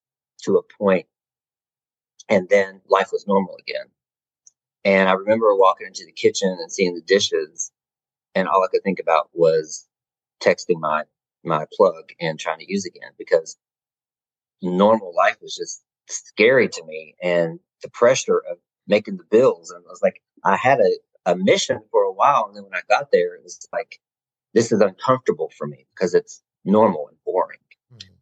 to 0.43 0.57
a 0.57 0.63
point 0.63 1.07
and 2.29 2.49
then 2.49 2.81
life 2.89 3.11
was 3.13 3.27
normal 3.27 3.57
again. 3.61 3.87
And 4.85 5.09
I 5.09 5.13
remember 5.13 5.55
walking 5.55 5.87
into 5.87 6.05
the 6.05 6.13
kitchen 6.13 6.59
and 6.61 6.73
seeing 6.73 6.95
the 6.95 7.03
dishes 7.03 7.71
and 8.35 8.49
all 8.49 8.65
I 8.65 8.69
could 8.71 8.83
think 8.83 8.99
about 9.01 9.31
was 9.33 9.87
texting 10.43 10.81
my 10.81 11.05
my 11.45 11.67
plug 11.77 12.11
and 12.21 12.39
trying 12.39 12.61
to 12.61 12.73
use 12.73 12.87
again 12.87 13.11
because 13.19 13.57
normal 14.63 15.15
life 15.15 15.37
was 15.43 15.57
just 15.57 15.83
scary 16.09 16.69
to 16.69 16.85
me 16.85 17.15
and 17.23 17.59
the 17.83 17.91
pressure 17.91 18.43
of 18.51 18.59
making 18.87 19.17
the 19.17 19.25
bills 19.31 19.71
and 19.71 19.85
I 19.87 19.91
was 19.91 20.03
like 20.03 20.23
I 20.45 20.57
had 20.57 20.81
a, 20.81 21.33
a 21.33 21.37
mission 21.37 21.81
for 21.91 22.03
a 22.03 22.13
while 22.13 22.47
and 22.47 22.57
then 22.57 22.65
when 22.65 22.75
I 22.75 22.83
got 22.89 23.11
there 23.13 23.35
it 23.35 23.43
was 23.43 23.67
like 23.73 24.01
this 24.55 24.73
is 24.73 24.81
uncomfortable 24.81 25.51
for 25.57 25.67
me 25.67 25.87
because 25.95 26.15
it's 26.15 26.43
normal 26.65 27.09
and 27.09 27.17
boring. 27.25 27.59
Mm-hmm. 27.93 28.13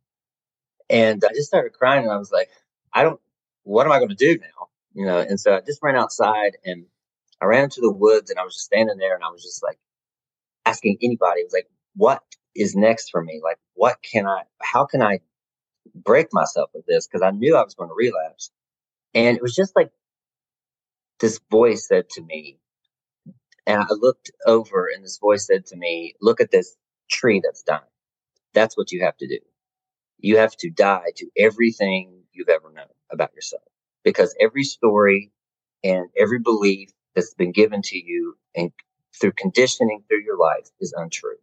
And 0.91 1.25
I 1.25 1.33
just 1.35 1.49
started 1.49 1.73
crying 1.73 2.05
and 2.05 2.13
I 2.13 2.17
was 2.19 2.31
like, 2.31 2.49
I 2.93 3.03
don't 3.03 3.21
what 3.65 3.87
am 3.87 3.93
I 3.93 3.99
going 3.99 4.11
to 4.11 4.15
do 4.15 4.39
now? 4.39 4.69
You 4.95 5.07
know, 5.07 5.19
and 5.19 5.39
so 5.39 5.57
I 5.57 5.61
just 5.61 5.81
ran 5.83 5.97
outside 5.97 6.57
and 6.65 6.87
I 7.41 7.47
ran 7.47 7.65
into 7.65 7.81
the 7.81 7.93
woods 7.93 8.31
and 8.31 8.39
I 8.39 8.45
was 8.45 8.55
just 8.55 8.67
standing 8.67 8.99
there 8.99 9.15
and 9.15 9.25
I 9.25 9.31
was 9.31 9.43
just 9.43 9.63
like, 9.63 9.79
asking 10.67 10.99
anybody, 11.03 11.41
it 11.41 11.47
was 11.47 11.53
like, 11.53 11.69
what 11.97 12.23
is 12.55 12.75
next 12.75 13.11
for 13.11 13.23
me? 13.23 13.41
Like, 13.43 13.59
what 13.75 13.99
can 14.03 14.27
I, 14.27 14.43
how 14.61 14.85
can 14.85 15.03
I 15.03 15.21
break 15.95 16.29
myself 16.33 16.71
of 16.75 16.83
this? 16.87 17.07
Cause 17.07 17.23
I 17.23 17.31
knew 17.31 17.57
I 17.57 17.65
was 17.65 17.75
going 17.75 17.91
to 17.91 17.95
relapse. 17.95 18.51
And 19.15 19.37
it 19.37 19.43
was 19.43 19.55
just 19.55 19.75
like 19.77 19.91
this 21.21 21.41
voice 21.51 21.87
said 21.89 22.09
to 22.11 22.23
me, 22.23 22.59
and 23.67 23.83
I 23.83 23.87
looked 23.91 24.31
over 24.47 24.89
and 24.93 25.05
this 25.05 25.19
voice 25.19 25.47
said 25.47 25.67
to 25.67 25.77
me, 25.77 26.15
look 26.21 26.41
at 26.41 26.51
this 26.51 26.77
tree 27.11 27.41
that's 27.43 27.63
dying. 27.63 27.83
That's 28.55 28.77
what 28.77 28.93
you 28.93 29.05
have 29.05 29.17
to 29.19 29.29
do. 29.29 29.39
You 30.19 30.39
have 30.39 30.57
to 30.59 30.71
die 30.71 31.13
to 31.17 31.27
everything 31.37 32.23
you've 32.33 32.49
ever 32.49 32.71
known 32.73 32.87
about 33.11 33.35
yourself 33.35 33.63
because 34.05 34.35
every 34.41 34.65
story 34.65 35.31
and 35.85 36.09
every 36.17 36.39
belief 36.39 36.91
that's 37.15 37.35
been 37.35 37.53
given 37.53 37.83
to 37.83 37.99
you 37.99 38.37
and 38.55 38.73
through 39.21 39.33
conditioning 39.33 40.03
through 40.09 40.23
your 40.25 40.39
life 40.39 40.69
is 40.81 40.95
untrue. 40.97 41.37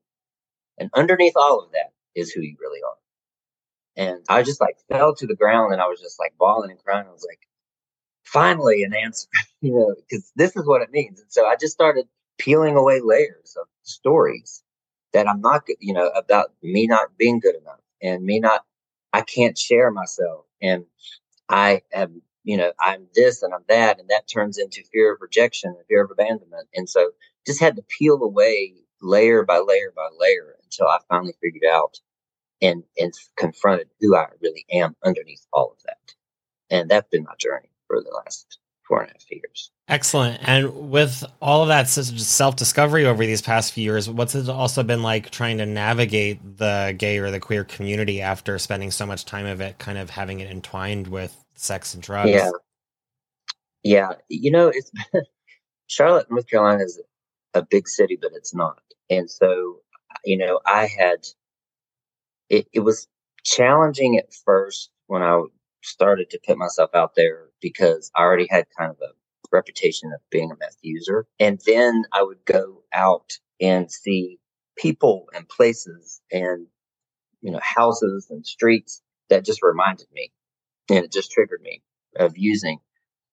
And 0.77 0.89
underneath 0.95 1.33
all 1.35 1.59
of 1.59 1.71
that 1.71 1.93
is 2.15 2.31
who 2.31 2.41
you 2.41 2.55
really 2.59 2.81
are. 2.83 2.97
And 3.97 4.23
I 4.29 4.43
just 4.43 4.61
like 4.61 4.77
fell 4.89 5.15
to 5.15 5.25
the 5.25 5.35
ground 5.35 5.73
and 5.73 5.81
I 5.81 5.87
was 5.87 5.99
just 5.99 6.19
like 6.19 6.35
bawling 6.37 6.69
and 6.69 6.83
crying. 6.83 7.07
I 7.07 7.11
was 7.11 7.25
like, 7.27 7.39
finally 8.23 8.83
an 8.83 8.93
answer, 8.93 9.27
you 9.61 9.73
know, 9.73 9.95
because 9.97 10.31
this 10.35 10.55
is 10.55 10.65
what 10.65 10.81
it 10.81 10.91
means. 10.91 11.19
And 11.19 11.31
so 11.31 11.45
I 11.47 11.55
just 11.59 11.73
started 11.73 12.05
peeling 12.37 12.75
away 12.75 13.01
layers 13.03 13.57
of 13.59 13.67
stories 13.83 14.63
that 15.13 15.27
I'm 15.27 15.41
not 15.41 15.63
you 15.79 15.93
know, 15.93 16.09
about 16.09 16.53
me 16.61 16.85
not 16.85 17.17
being 17.17 17.39
good 17.39 17.55
enough 17.55 17.79
and 18.01 18.23
me 18.23 18.39
not, 18.39 18.63
I 19.13 19.21
can't 19.21 19.57
share 19.57 19.89
myself. 19.89 20.45
And 20.61 20.85
I 21.49 21.81
am, 21.93 22.21
you 22.43 22.57
know, 22.57 22.73
I'm 22.79 23.07
this 23.15 23.41
and 23.41 23.53
I'm 23.53 23.63
that. 23.69 23.99
And 23.99 24.09
that 24.09 24.27
turns 24.31 24.59
into 24.59 24.83
fear 24.91 25.13
of 25.13 25.21
rejection 25.21 25.71
and 25.75 25.85
fear 25.87 26.03
of 26.03 26.11
abandonment. 26.11 26.67
And 26.75 26.87
so 26.87 27.11
just 27.47 27.59
had 27.59 27.77
to 27.77 27.83
peel 27.97 28.21
away 28.21 28.73
layer 29.01 29.43
by 29.43 29.59
layer 29.59 29.93
by 29.95 30.09
layer 30.19 30.55
until 30.63 30.87
I 30.87 30.99
finally 31.09 31.33
figured 31.41 31.63
out 31.71 31.99
and 32.61 32.83
and 32.97 33.13
confronted 33.37 33.89
who 33.99 34.15
I 34.15 34.27
really 34.41 34.65
am 34.71 34.95
underneath 35.03 35.45
all 35.53 35.71
of 35.71 35.83
that. 35.85 36.15
And 36.69 36.89
that's 36.89 37.09
been 37.09 37.23
my 37.23 37.35
journey 37.39 37.69
for 37.87 38.01
the 38.01 38.11
last 38.11 38.59
four 38.87 39.01
and 39.01 39.09
a 39.09 39.13
half 39.13 39.31
years. 39.31 39.71
Excellent. 39.89 40.39
And 40.47 40.89
with 40.89 41.23
all 41.41 41.61
of 41.61 41.69
that 41.69 41.87
self 41.87 42.55
discovery 42.55 43.05
over 43.05 43.25
these 43.25 43.41
past 43.41 43.73
few 43.73 43.83
years, 43.83 44.09
what's 44.09 44.35
it 44.35 44.49
also 44.49 44.83
been 44.83 45.01
like 45.01 45.29
trying 45.29 45.59
to 45.59 45.65
navigate 45.65 46.57
the 46.57 46.95
gay 46.97 47.19
or 47.19 47.31
the 47.31 47.39
queer 47.39 47.63
community 47.63 48.21
after 48.21 48.57
spending 48.59 48.91
so 48.91 49.05
much 49.05 49.25
time 49.25 49.45
of 49.45 49.61
it, 49.61 49.77
kind 49.79 49.97
of 49.97 50.09
having 50.09 50.39
it 50.39 50.49
entwined 50.49 51.07
with 51.07 51.35
sex 51.55 51.93
and 51.93 52.03
drugs? 52.03 52.31
Yeah. 52.31 52.51
Yeah. 53.83 54.13
You 54.27 54.51
know, 54.51 54.67
it's 54.67 54.91
Charlotte, 55.87 56.29
North 56.29 56.49
Carolina 56.49 56.83
is 56.83 57.01
a 57.53 57.61
big 57.61 57.87
city, 57.87 58.17
but 58.21 58.31
it's 58.33 58.53
not. 58.53 58.81
And 59.09 59.29
so, 59.29 59.77
you 60.25 60.37
know, 60.37 60.59
I 60.65 60.87
had, 60.87 61.25
it, 62.49 62.67
it 62.73 62.79
was 62.81 63.07
challenging 63.43 64.17
at 64.17 64.33
first 64.45 64.89
when 65.07 65.21
I 65.21 65.41
started 65.83 66.29
to 66.31 66.39
put 66.45 66.57
myself 66.57 66.91
out 66.93 67.15
there 67.15 67.47
because 67.61 68.11
I 68.15 68.21
already 68.21 68.47
had 68.49 68.65
kind 68.77 68.91
of 68.91 68.97
a 69.01 69.13
reputation 69.51 70.11
of 70.13 70.19
being 70.29 70.51
a 70.51 70.55
meth 70.59 70.77
user. 70.81 71.25
And 71.39 71.59
then 71.65 72.03
I 72.11 72.23
would 72.23 72.43
go 72.45 72.83
out 72.93 73.31
and 73.61 73.91
see 73.91 74.39
people 74.77 75.27
and 75.33 75.47
places 75.47 76.21
and, 76.31 76.67
you 77.41 77.51
know, 77.51 77.59
houses 77.61 78.27
and 78.29 78.45
streets 78.45 79.01
that 79.29 79.45
just 79.45 79.63
reminded 79.63 80.07
me 80.13 80.31
and 80.89 81.05
it 81.05 81.11
just 81.11 81.31
triggered 81.31 81.61
me 81.61 81.81
of 82.17 82.37
using. 82.37 82.79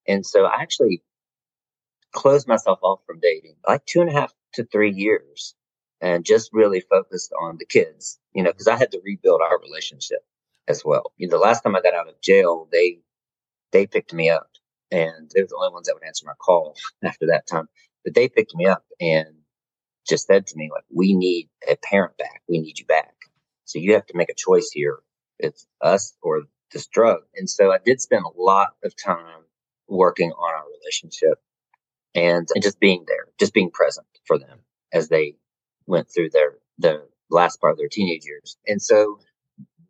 And 0.07 0.25
so 0.25 0.45
I 0.45 0.61
actually 0.61 1.03
closed 2.13 2.47
myself 2.47 2.79
off 2.83 3.01
from 3.07 3.19
dating 3.21 3.57
like 3.67 3.85
two 3.87 4.01
and 4.01 4.11
a 4.11 4.13
half 4.13 4.33
to 4.55 4.65
three 4.65 4.93
years 4.93 5.55
and 6.05 6.23
just 6.23 6.51
really 6.53 6.81
focused 6.81 7.33
on 7.41 7.57
the 7.57 7.65
kids, 7.65 8.19
you 8.35 8.43
know, 8.43 8.53
because 8.53 8.69
I 8.69 8.77
had 8.77 8.93
to 8.93 9.01
rebuild 9.03 9.41
our 9.41 9.59
relationship 9.59 10.19
as 10.69 10.85
well. 10.85 11.13
You 11.17 11.27
know, 11.27 11.39
the 11.39 11.43
last 11.43 11.63
time 11.63 11.75
I 11.75 11.81
got 11.81 11.95
out 11.95 12.09
of 12.09 12.21
jail, 12.21 12.69
they 12.71 12.99
they 13.73 13.87
picked 13.87 14.13
me 14.13 14.29
up 14.29 14.51
and 14.91 15.31
they 15.35 15.41
were 15.41 15.49
the 15.49 15.57
only 15.57 15.73
ones 15.73 15.87
that 15.87 15.95
would 15.95 16.07
answer 16.07 16.27
my 16.27 16.35
call 16.35 16.77
after 17.05 17.27
that 17.29 17.47
time. 17.47 17.71
But 18.05 18.15
they 18.15 18.29
picked 18.29 18.55
me 18.55 18.67
up 18.67 18.85
and 19.01 19.29
just 20.07 20.27
said 20.27 20.47
to 20.49 20.59
me, 20.59 20.69
like, 20.71 20.85
we 20.95 21.15
need 21.15 21.49
a 21.67 21.77
parent 21.77 22.19
back. 22.19 22.43
We 22.51 22.59
need 22.61 22.79
you 22.79 22.85
back. 22.85 23.15
So 23.65 23.79
you 23.79 23.95
have 23.95 24.05
to 24.07 24.17
make 24.17 24.29
a 24.29 24.35
choice 24.35 24.71
here. 24.71 24.99
It's 25.39 25.67
us 25.81 26.15
or 26.21 26.43
this 26.71 26.87
drug. 26.87 27.21
And 27.35 27.49
so 27.49 27.73
I 27.73 27.79
did 27.83 28.03
spend 28.03 28.25
a 28.27 28.41
lot 28.41 28.75
of 28.85 28.95
time 28.95 29.45
working 29.89 30.33
on 30.33 30.55
our 30.55 30.65
relationship 30.81 31.41
and, 32.15 32.47
and 32.55 32.63
just 32.63 32.79
being 32.79 33.07
there, 33.09 33.29
just 33.41 33.55
being 33.55 33.71
present 33.71 34.07
for 34.27 34.39
them 34.39 34.59
as 34.93 35.09
they 35.09 35.37
went 35.87 36.09
through 36.13 36.31
their 36.31 36.59
the 36.79 37.07
last 37.31 37.61
part 37.61 37.73
of 37.73 37.79
their 37.79 37.89
teenage 37.89 38.25
years. 38.25 38.57
And 38.67 38.81
so 38.81 39.19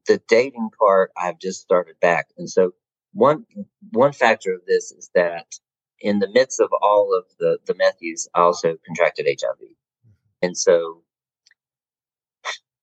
the 0.06 0.20
dating 0.28 0.70
part 0.78 1.12
I've 1.16 1.38
just 1.38 1.60
started 1.60 1.98
back. 2.00 2.28
And 2.36 2.48
so 2.48 2.72
one 3.12 3.46
one 3.92 4.12
factor 4.12 4.52
of 4.52 4.62
this 4.66 4.92
is 4.92 5.10
that 5.14 5.46
in 6.00 6.18
the 6.18 6.28
midst 6.28 6.60
of 6.60 6.70
all 6.82 7.16
of 7.16 7.24
the 7.38 7.58
the 7.66 7.74
meth 7.74 7.98
use, 8.00 8.28
I 8.34 8.40
also 8.40 8.76
contracted 8.84 9.26
HIV. 9.26 9.68
And 10.42 10.56
so 10.56 11.02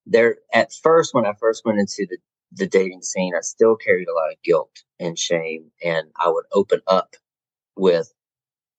there 0.05 0.37
at 0.53 0.71
first 0.81 1.13
when 1.13 1.25
I 1.25 1.33
first 1.39 1.63
went 1.65 1.79
into 1.79 2.07
the 2.09 2.17
the 2.53 2.67
dating 2.67 3.01
scene, 3.01 3.33
I 3.35 3.41
still 3.41 3.77
carried 3.77 4.09
a 4.09 4.13
lot 4.13 4.31
of 4.31 4.41
guilt 4.43 4.83
and 4.99 5.17
shame 5.17 5.71
and 5.83 6.07
I 6.17 6.29
would 6.29 6.45
open 6.53 6.81
up 6.87 7.15
with 7.77 8.13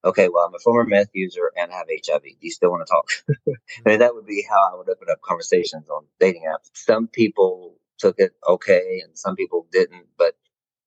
okay, 0.04 0.28
well, 0.28 0.44
I'm 0.46 0.54
a 0.54 0.58
former 0.58 0.84
meth 0.84 1.10
user 1.12 1.52
and 1.56 1.72
I 1.72 1.76
have 1.76 1.86
HIV. 1.88 2.22
Do 2.22 2.30
you 2.40 2.50
still 2.50 2.70
want 2.70 2.86
to 2.86 2.92
talk? 2.92 3.56
I 3.86 3.88
mean, 3.88 3.98
that 4.00 4.14
would 4.14 4.26
be 4.26 4.44
how 4.48 4.72
I 4.72 4.76
would 4.76 4.88
open 4.88 5.08
up 5.10 5.20
conversations 5.22 5.88
on 5.88 6.04
dating 6.20 6.44
apps. 6.48 6.70
Some 6.74 7.08
people 7.08 7.76
took 7.98 8.16
it 8.18 8.32
okay 8.48 9.00
and 9.04 9.16
some 9.16 9.36
people 9.36 9.66
didn't, 9.72 10.06
but 10.18 10.34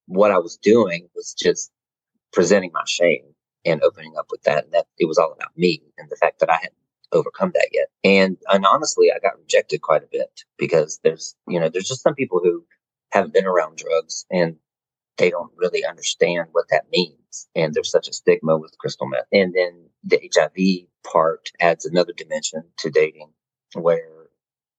what 0.07 0.31
I 0.31 0.39
was 0.39 0.57
doing 0.57 1.07
was 1.15 1.33
just 1.33 1.71
presenting 2.33 2.71
my 2.73 2.83
shame 2.85 3.23
and 3.65 3.81
opening 3.81 4.13
up 4.17 4.27
with 4.29 4.43
that. 4.43 4.65
And 4.65 4.73
that 4.73 4.85
it 4.97 5.07
was 5.07 5.17
all 5.17 5.31
about 5.31 5.57
me 5.57 5.81
and 5.97 6.09
the 6.09 6.17
fact 6.17 6.39
that 6.39 6.49
I 6.49 6.55
hadn't 6.55 6.73
overcome 7.11 7.51
that 7.53 7.69
yet. 7.71 7.87
And, 8.03 8.37
and 8.51 8.65
honestly, 8.65 9.11
I 9.11 9.19
got 9.19 9.39
rejected 9.39 9.81
quite 9.81 10.03
a 10.03 10.09
bit 10.11 10.43
because 10.57 10.99
there's, 11.03 11.35
you 11.47 11.59
know, 11.59 11.69
there's 11.69 11.87
just 11.87 12.03
some 12.03 12.15
people 12.15 12.41
who 12.43 12.65
haven't 13.11 13.33
been 13.33 13.45
around 13.45 13.77
drugs 13.77 14.25
and 14.29 14.57
they 15.17 15.29
don't 15.29 15.51
really 15.55 15.85
understand 15.85 16.47
what 16.51 16.65
that 16.69 16.85
means. 16.91 17.47
And 17.55 17.73
there's 17.73 17.91
such 17.91 18.07
a 18.07 18.13
stigma 18.13 18.57
with 18.57 18.77
crystal 18.77 19.07
meth. 19.07 19.27
And 19.31 19.53
then 19.53 19.89
the 20.03 20.29
HIV 20.33 20.87
part 21.09 21.51
adds 21.59 21.85
another 21.85 22.13
dimension 22.13 22.63
to 22.79 22.89
dating 22.89 23.31
where, 23.73 24.29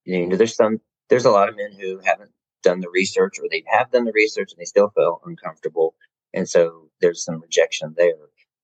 you 0.05 0.27
know, 0.27 0.37
there's 0.37 0.57
some, 0.57 0.81
there's 1.09 1.25
a 1.25 1.31
lot 1.31 1.49
of 1.49 1.57
men 1.57 1.73
who 1.79 2.01
haven't 2.05 2.31
done 2.63 2.81
the 2.81 2.91
research 2.91 3.39
or 3.39 3.47
they 3.51 3.65
have 3.67 3.91
done 3.91 4.05
the 4.05 4.13
research 4.13 4.53
and 4.53 4.61
they 4.61 4.65
still 4.65 4.91
feel 4.91 5.21
uncomfortable. 5.25 5.95
And 6.35 6.49
so 6.49 6.91
there's 7.01 7.25
some 7.25 7.41
rejection 7.41 7.95
there 7.97 8.15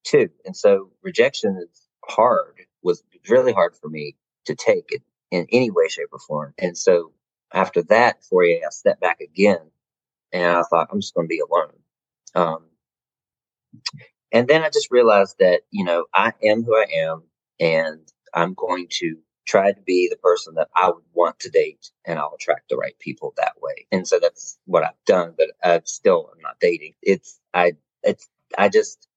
too. 0.04 0.28
And 0.44 0.56
so 0.56 0.90
rejection 1.02 1.56
is 1.56 1.88
hard, 2.04 2.60
was 2.82 3.02
really 3.28 3.52
hard 3.52 3.76
for 3.76 3.88
me 3.88 4.16
to 4.46 4.54
take 4.54 4.86
it 4.90 5.02
in 5.30 5.46
any 5.52 5.70
way, 5.70 5.88
shape, 5.88 6.08
or 6.12 6.18
form. 6.18 6.52
And 6.58 6.76
so 6.76 7.12
after 7.54 7.82
that, 7.84 8.18
you, 8.30 8.62
I 8.66 8.70
stepped 8.70 9.00
back 9.00 9.20
again 9.20 9.70
and 10.32 10.56
I 10.56 10.62
thought, 10.62 10.88
I'm 10.92 11.00
just 11.00 11.14
going 11.14 11.26
to 11.26 11.28
be 11.28 11.40
alone. 11.40 11.72
Um, 12.34 12.64
and 14.32 14.48
then 14.48 14.62
I 14.62 14.70
just 14.70 14.90
realized 14.90 15.36
that, 15.40 15.62
you 15.70 15.84
know, 15.84 16.06
I 16.14 16.32
am 16.42 16.62
who 16.62 16.76
I 16.76 16.86
am 16.94 17.24
and 17.60 18.00
I'm 18.34 18.54
going 18.54 18.86
to 19.00 19.18
try 19.46 19.72
to 19.72 19.80
be 19.82 20.08
the 20.08 20.16
person 20.16 20.54
that 20.54 20.68
I 20.74 20.88
would 20.88 21.04
want 21.12 21.38
to 21.40 21.50
date 21.50 21.90
and 22.06 22.18
I'll 22.18 22.34
attract 22.34 22.68
the 22.70 22.76
right 22.76 22.98
people 22.98 23.34
that 23.36 23.54
way. 23.60 23.86
And 23.92 24.06
so 24.06 24.18
that's 24.20 24.58
what 24.64 24.84
I've 24.84 25.04
done, 25.06 25.34
but 25.36 25.48
I 25.62 25.80
still 25.84 26.30
am 26.34 26.40
not 26.40 26.60
dating. 26.60 26.94
It's, 27.02 27.38
I, 27.52 27.72
it's, 28.02 28.28
I 28.56 28.68
just, 28.68 29.08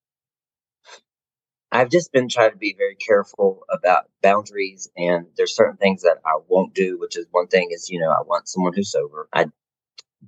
I've 1.71 1.89
just 1.89 2.11
been 2.11 2.29
trying 2.29 2.51
to 2.51 2.57
be 2.57 2.75
very 2.77 2.95
careful 2.95 3.63
about 3.69 4.09
boundaries 4.21 4.89
and 4.97 5.27
there's 5.37 5.55
certain 5.55 5.77
things 5.77 6.03
that 6.03 6.17
I 6.25 6.39
won't 6.47 6.73
do, 6.73 6.99
which 6.99 7.17
is 7.17 7.27
one 7.31 7.47
thing 7.47 7.69
is, 7.71 7.89
you 7.89 7.99
know, 7.99 8.11
I 8.11 8.21
want 8.25 8.47
someone 8.47 8.73
who's 8.73 8.91
sober. 8.91 9.27
I 9.33 9.45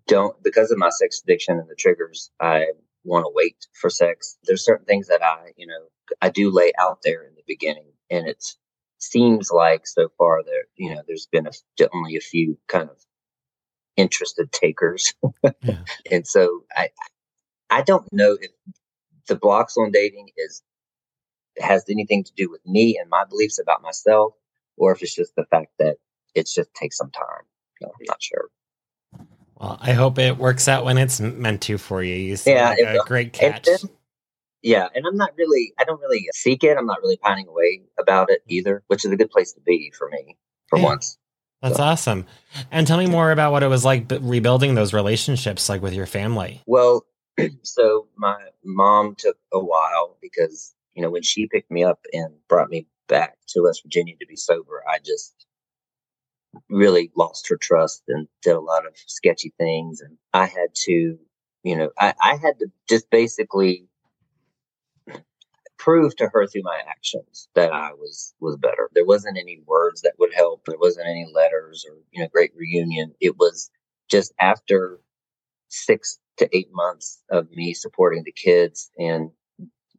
don't, 0.08 0.42
because 0.44 0.72
of 0.72 0.78
my 0.78 0.90
sex 0.90 1.22
addiction 1.24 1.60
and 1.60 1.70
the 1.70 1.76
triggers, 1.76 2.32
I 2.40 2.68
want 3.04 3.26
to 3.26 3.32
wait 3.34 3.68
for 3.74 3.90
sex. 3.90 4.38
There's 4.44 4.66
certain 4.66 4.86
things 4.86 5.08
that 5.08 5.24
I, 5.24 5.52
you 5.56 5.68
know, 5.68 5.88
I 6.22 6.30
do 6.30 6.52
lay 6.52 6.72
out 6.80 7.00
there 7.04 7.24
in 7.24 7.36
the 7.36 7.44
beginning 7.48 7.92
and 8.10 8.28
it 8.28 8.44
seems 9.00 9.52
like 9.52 9.88
so 9.88 10.10
far 10.18 10.44
there, 10.44 10.66
you 10.76 10.94
know, 10.94 11.02
there's 11.08 11.28
been 11.32 11.48
a, 11.48 11.52
only 11.94 12.16
a 12.16 12.22
few 12.22 12.58
kind 12.68 12.90
of 12.90 12.98
interested 13.96 14.52
takers. 14.52 15.14
yeah. 15.62 15.80
And 16.12 16.26
so 16.26 16.64
I, 16.76 16.90
I 17.70 17.82
don't 17.82 18.08
know 18.12 18.38
if 18.40 18.52
the 19.28 19.36
blocks 19.36 19.78
on 19.78 19.92
dating 19.92 20.30
is, 20.38 20.64
has 21.60 21.84
anything 21.90 22.24
to 22.24 22.32
do 22.36 22.50
with 22.50 22.62
me 22.66 22.98
and 23.00 23.10
my 23.10 23.26
beliefs 23.26 23.60
about 23.60 23.82
myself, 23.82 24.34
or 24.78 24.92
if 24.92 25.02
it's 25.02 25.16
just 25.16 25.36
the 25.36 25.46
fact 25.46 25.72
that 25.80 25.98
it 26.36 26.48
just 26.54 26.74
takes 26.74 26.98
some 26.98 27.12
time. 27.12 27.46
I'm 27.84 27.90
not 28.08 28.22
sure. 28.22 28.50
Well, 29.60 29.78
I 29.82 29.94
hope 29.94 30.20
it 30.20 30.38
works 30.38 30.68
out 30.68 30.86
when 30.86 30.98
it's 30.98 31.20
meant 31.20 31.62
to 31.64 31.78
for 31.78 32.04
you. 32.04 32.14
You 32.14 32.38
yeah, 32.46 32.70
like 32.70 32.80
a 32.80 33.00
great 33.06 33.34
catch. 33.34 33.66
Then, 33.66 33.78
yeah, 34.62 34.88
and 34.94 35.06
I'm 35.08 35.18
not 35.18 35.32
really, 35.38 35.74
I 35.80 35.84
don't 35.84 36.00
really 36.00 36.28
seek 36.34 36.64
it. 36.64 36.78
I'm 36.78 36.86
not 36.86 37.02
really 37.02 37.18
pining 37.18 37.48
away 37.48 37.82
about 38.00 38.30
it 38.30 38.42
either, 38.48 38.84
which 38.88 39.04
is 39.04 39.12
a 39.12 39.16
good 39.16 39.32
place 39.32 39.54
to 39.54 39.62
be 39.62 39.92
for 39.98 40.10
me 40.10 40.38
for 40.68 40.78
yeah. 40.78 40.86
once. 40.86 41.18
That's 41.62 41.78
so. 41.78 41.84
awesome. 41.84 42.26
And 42.70 42.86
tell 42.86 42.98
me 42.98 43.08
more 43.08 43.32
about 43.32 43.52
what 43.52 43.64
it 43.64 43.68
was 43.68 43.84
like 43.84 44.12
rebuilding 44.22 44.76
those 44.76 44.94
relationships, 44.94 45.70
like 45.70 45.82
with 45.82 45.94
your 45.94 46.06
family. 46.06 46.62
Well, 46.68 47.06
so 47.64 48.08
my 48.16 48.38
mom 48.64 49.16
took 49.16 49.38
a 49.52 49.60
while 49.60 50.18
because, 50.22 50.76
you 50.94 51.02
know, 51.02 51.10
when 51.10 51.24
she 51.24 51.48
picked 51.48 51.72
me 51.72 51.84
up 51.84 52.00
and 52.14 52.34
brought 52.48 52.70
me 52.70 52.88
back 53.08 53.38
to 53.48 53.64
West 53.64 53.82
Virginia 53.84 54.16
to 54.20 54.28
be 54.28 54.36
sober, 54.36 54.84
I 54.88 55.00
just 55.00 55.47
really 56.70 57.12
lost 57.16 57.48
her 57.50 57.58
trust 57.58 58.04
and 58.08 58.28
did 58.42 58.56
a 58.56 58.60
lot 58.60 58.86
of 58.86 58.94
sketchy 59.08 59.54
things. 59.58 60.02
And 60.02 60.18
I 60.34 60.46
had 60.46 60.74
to, 60.86 61.18
you 61.64 61.76
know, 61.76 61.90
I, 62.00 62.14
I 62.22 62.36
had 62.36 62.60
to 62.60 62.68
just 62.88 63.10
basically 63.10 63.88
prove 65.78 66.16
to 66.16 66.30
her 66.34 66.48
through 66.48 66.64
my 66.64 66.80
actions 66.88 67.48
that 67.56 67.72
I 67.72 67.94
was 67.94 68.34
was 68.40 68.58
better. 68.58 68.90
There 68.94 69.06
wasn't 69.06 69.38
any 69.38 69.62
words 69.66 70.02
that 70.02 70.14
would 70.20 70.34
help. 70.34 70.66
There 70.66 70.78
wasn't 70.78 71.08
any 71.08 71.28
letters 71.34 71.86
or 71.88 71.98
you 72.12 72.22
know 72.22 72.30
great 72.34 72.52
reunion. 72.56 73.14
It 73.22 73.38
was 73.38 73.70
just 74.10 74.34
after 74.40 75.00
six 75.70 76.20
to 76.38 76.50
eight 76.56 76.70
months 76.72 77.22
of 77.30 77.50
me 77.52 77.74
supporting 77.74 78.24
the 78.24 78.32
kids 78.32 78.92
and 78.98 79.32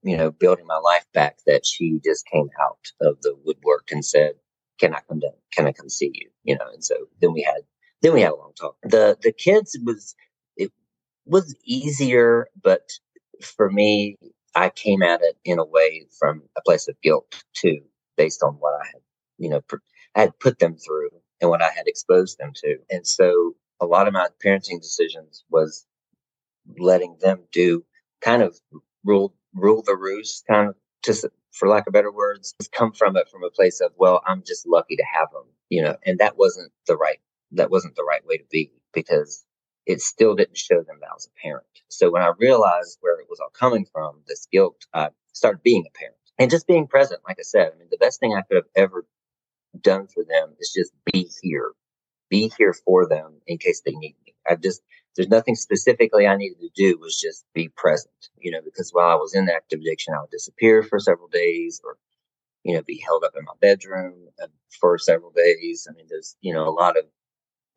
you 0.02 0.16
know 0.16 0.30
building 0.30 0.66
my 0.66 0.78
life 0.78 1.04
back 1.14 1.38
that 1.46 1.64
she 1.64 2.00
just 2.04 2.26
came 2.26 2.48
out 2.60 2.92
of 3.00 3.20
the 3.22 3.34
woodwork 3.44 3.88
and 3.90 4.04
said, 4.04 4.34
"Can 4.78 4.94
I 4.94 5.00
come 5.08 5.20
down? 5.20 5.32
Can 5.54 5.66
I 5.66 5.72
come 5.72 5.88
see 5.88 6.10
you?" 6.14 6.30
You 6.44 6.56
know. 6.56 6.68
And 6.72 6.84
so 6.84 6.96
then 7.20 7.32
we 7.32 7.42
had 7.42 7.62
then 8.02 8.14
we 8.14 8.22
had 8.22 8.32
a 8.32 8.36
long 8.36 8.52
talk. 8.60 8.76
The 8.82 9.16
the 9.22 9.32
kids 9.32 9.78
was 9.84 10.14
it 10.56 10.72
was 11.26 11.54
easier, 11.64 12.48
but 12.62 12.88
for 13.42 13.70
me 13.70 14.16
I 14.54 14.70
came 14.70 15.02
at 15.02 15.22
it 15.22 15.36
in 15.44 15.58
a 15.58 15.64
way 15.64 16.06
from 16.18 16.42
a 16.56 16.62
place 16.62 16.88
of 16.88 17.00
guilt 17.02 17.42
too, 17.54 17.80
based 18.16 18.42
on 18.42 18.54
what 18.54 18.74
I 18.74 18.86
had, 18.86 19.02
you 19.38 19.48
know, 19.50 19.60
I 20.14 20.20
had 20.22 20.38
put 20.40 20.58
them 20.58 20.76
through 20.76 21.10
and 21.40 21.50
what 21.50 21.62
I 21.62 21.70
had 21.70 21.86
exposed 21.86 22.38
them 22.38 22.52
to. 22.56 22.78
And 22.90 23.06
so 23.06 23.54
a 23.80 23.86
lot 23.86 24.08
of 24.08 24.14
my 24.14 24.28
parenting 24.44 24.80
decisions 24.80 25.44
was 25.50 25.86
letting 26.78 27.16
them 27.20 27.44
do 27.52 27.84
kind 28.20 28.42
of 28.42 28.58
rule, 29.04 29.34
rule 29.54 29.82
the 29.86 29.96
roost 29.96 30.44
kind 30.48 30.68
of 30.70 30.76
just 31.08 31.26
for 31.52 31.68
lack 31.68 31.86
of 31.86 31.94
better 31.94 32.12
words, 32.12 32.54
come 32.72 32.92
from 32.92 33.16
it 33.16 33.28
from 33.30 33.42
a 33.42 33.50
place 33.50 33.80
of, 33.80 33.92
well, 33.96 34.22
I'm 34.26 34.42
just 34.46 34.66
lucky 34.66 34.94
to 34.96 35.04
have 35.10 35.30
them, 35.32 35.44
you 35.70 35.82
know, 35.82 35.96
and 36.04 36.18
that 36.18 36.36
wasn't 36.36 36.70
the 36.86 36.96
right, 36.96 37.18
that 37.52 37.70
wasn't 37.70 37.96
the 37.96 38.04
right 38.04 38.24
way 38.26 38.36
to 38.36 38.44
be 38.50 38.70
because 38.92 39.46
it 39.86 40.02
still 40.02 40.34
didn't 40.34 40.58
show 40.58 40.82
them 40.82 40.98
that 41.00 41.08
I 41.10 41.14
was 41.14 41.26
a 41.26 41.42
parent. 41.42 41.64
So 41.88 42.10
when 42.10 42.20
I 42.20 42.32
realized 42.38 42.98
where 43.00 43.18
it 43.18 43.26
was 43.30 43.40
all 43.40 43.48
coming 43.48 43.86
from, 43.90 44.18
this 44.28 44.46
guilt, 44.52 44.84
I 44.92 45.08
started 45.32 45.62
being 45.62 45.86
a 45.86 45.98
parent 45.98 46.16
and 46.38 46.50
just 46.50 46.66
being 46.66 46.86
present. 46.86 47.22
Like 47.26 47.38
I 47.40 47.42
said, 47.42 47.72
I 47.74 47.78
mean, 47.78 47.88
the 47.90 47.96
best 47.96 48.20
thing 48.20 48.34
I 48.34 48.42
could 48.42 48.56
have 48.56 48.68
ever 48.76 49.06
done 49.80 50.08
for 50.08 50.24
them 50.24 50.54
is 50.60 50.74
just 50.76 50.92
be 51.10 51.30
here, 51.42 51.72
be 52.28 52.52
here 52.58 52.74
for 52.74 53.08
them 53.08 53.40
in 53.46 53.56
case 53.56 53.80
they 53.80 53.92
need 53.92 54.14
me. 54.26 54.34
I 54.46 54.56
just, 54.56 54.82
there's 55.18 55.28
nothing 55.28 55.56
specifically 55.56 56.28
I 56.28 56.36
needed 56.36 56.60
to 56.60 56.70
do 56.76 56.96
was 56.96 57.20
just 57.20 57.44
be 57.52 57.68
present, 57.70 58.28
you 58.38 58.52
know, 58.52 58.60
because 58.64 58.90
while 58.92 59.10
I 59.10 59.16
was 59.16 59.34
in 59.34 59.50
active 59.50 59.80
addiction, 59.80 60.14
I 60.14 60.20
would 60.20 60.30
disappear 60.30 60.84
for 60.84 61.00
several 61.00 61.26
days 61.26 61.80
or, 61.84 61.96
you 62.62 62.76
know, 62.76 62.82
be 62.82 63.02
held 63.04 63.24
up 63.24 63.32
in 63.36 63.44
my 63.44 63.52
bedroom 63.60 64.28
uh, 64.40 64.46
for 64.80 64.96
several 64.96 65.32
days. 65.32 65.88
I 65.90 65.92
mean, 65.94 66.06
there's, 66.08 66.36
you 66.40 66.54
know, 66.54 66.68
a 66.68 66.70
lot 66.70 66.96
of 66.96 67.04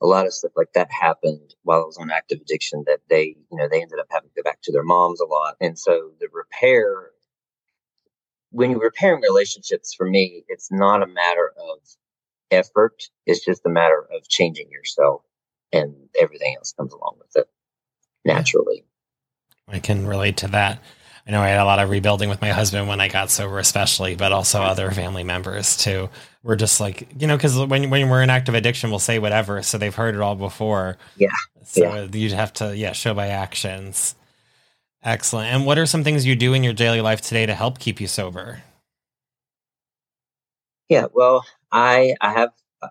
a 0.03 0.05
lot 0.05 0.27
of 0.27 0.33
stuff 0.33 0.51
like 0.55 0.73
that 0.73 0.91
happened 0.91 1.55
while 1.63 1.81
I 1.81 1.85
was 1.85 1.97
on 1.97 2.11
active 2.11 2.41
addiction 2.41 2.83
that 2.85 2.99
they, 3.09 3.35
you 3.51 3.57
know, 3.57 3.67
they 3.67 3.81
ended 3.81 3.99
up 3.99 4.07
having 4.11 4.29
to 4.29 4.35
go 4.35 4.43
back 4.43 4.61
to 4.63 4.71
their 4.71 4.83
moms 4.83 5.19
a 5.19 5.25
lot. 5.25 5.55
And 5.59 5.77
so 5.77 6.11
the 6.19 6.27
repair, 6.31 7.09
when 8.51 8.69
you're 8.69 8.79
repairing 8.79 9.21
relationships, 9.21 9.95
for 9.95 10.07
me, 10.07 10.43
it's 10.47 10.71
not 10.71 11.01
a 11.01 11.07
matter 11.07 11.53
of 11.57 11.79
effort. 12.51 13.01
It's 13.25 13.43
just 13.43 13.65
a 13.65 13.69
matter 13.69 14.07
of 14.15 14.27
changing 14.27 14.69
yourself 14.69 15.23
and 15.71 15.95
everything 16.19 16.55
else 16.57 16.73
comes 16.73 16.93
along 16.93 17.15
with 17.19 17.35
it 17.35 17.49
naturally. 18.25 18.83
I 19.67 19.79
can 19.79 20.05
relate 20.05 20.37
to 20.37 20.47
that. 20.49 20.81
I 21.27 21.31
know 21.31 21.41
I 21.41 21.49
had 21.49 21.59
a 21.59 21.65
lot 21.65 21.79
of 21.79 21.89
rebuilding 21.89 22.29
with 22.29 22.41
my 22.41 22.49
husband 22.49 22.87
when 22.87 22.99
I 22.99 23.07
got 23.07 23.29
sober, 23.29 23.59
especially, 23.59 24.15
but 24.15 24.31
also 24.31 24.61
other 24.61 24.89
family 24.91 25.23
members 25.23 25.77
too. 25.77 26.09
We're 26.43 26.55
just 26.55 26.79
like, 26.79 27.07
you 27.19 27.27
know, 27.27 27.37
because 27.37 27.57
when 27.57 27.89
when 27.89 28.09
we're 28.09 28.23
in 28.23 28.31
active 28.31 28.55
addiction, 28.55 28.89
we'll 28.89 28.99
say 28.99 29.19
whatever, 29.19 29.61
so 29.61 29.77
they've 29.77 29.93
heard 29.93 30.15
it 30.15 30.21
all 30.21 30.35
before. 30.35 30.97
Yeah. 31.17 31.29
So 31.63 31.83
yeah. 31.83 32.07
you'd 32.11 32.31
have 32.31 32.53
to, 32.53 32.75
yeah, 32.75 32.93
show 32.93 33.13
by 33.13 33.27
actions. 33.27 34.15
Excellent. 35.03 35.53
And 35.53 35.65
what 35.65 35.77
are 35.77 35.85
some 35.85 36.03
things 36.03 36.25
you 36.25 36.35
do 36.35 36.53
in 36.53 36.63
your 36.63 36.73
daily 36.73 37.01
life 37.01 37.21
today 37.21 37.45
to 37.45 37.53
help 37.53 37.79
keep 37.79 38.01
you 38.01 38.07
sober? 38.07 38.63
Yeah, 40.89 41.05
well, 41.13 41.45
I 41.71 42.15
I 42.19 42.33
have 42.33 42.49
uh, 42.81 42.89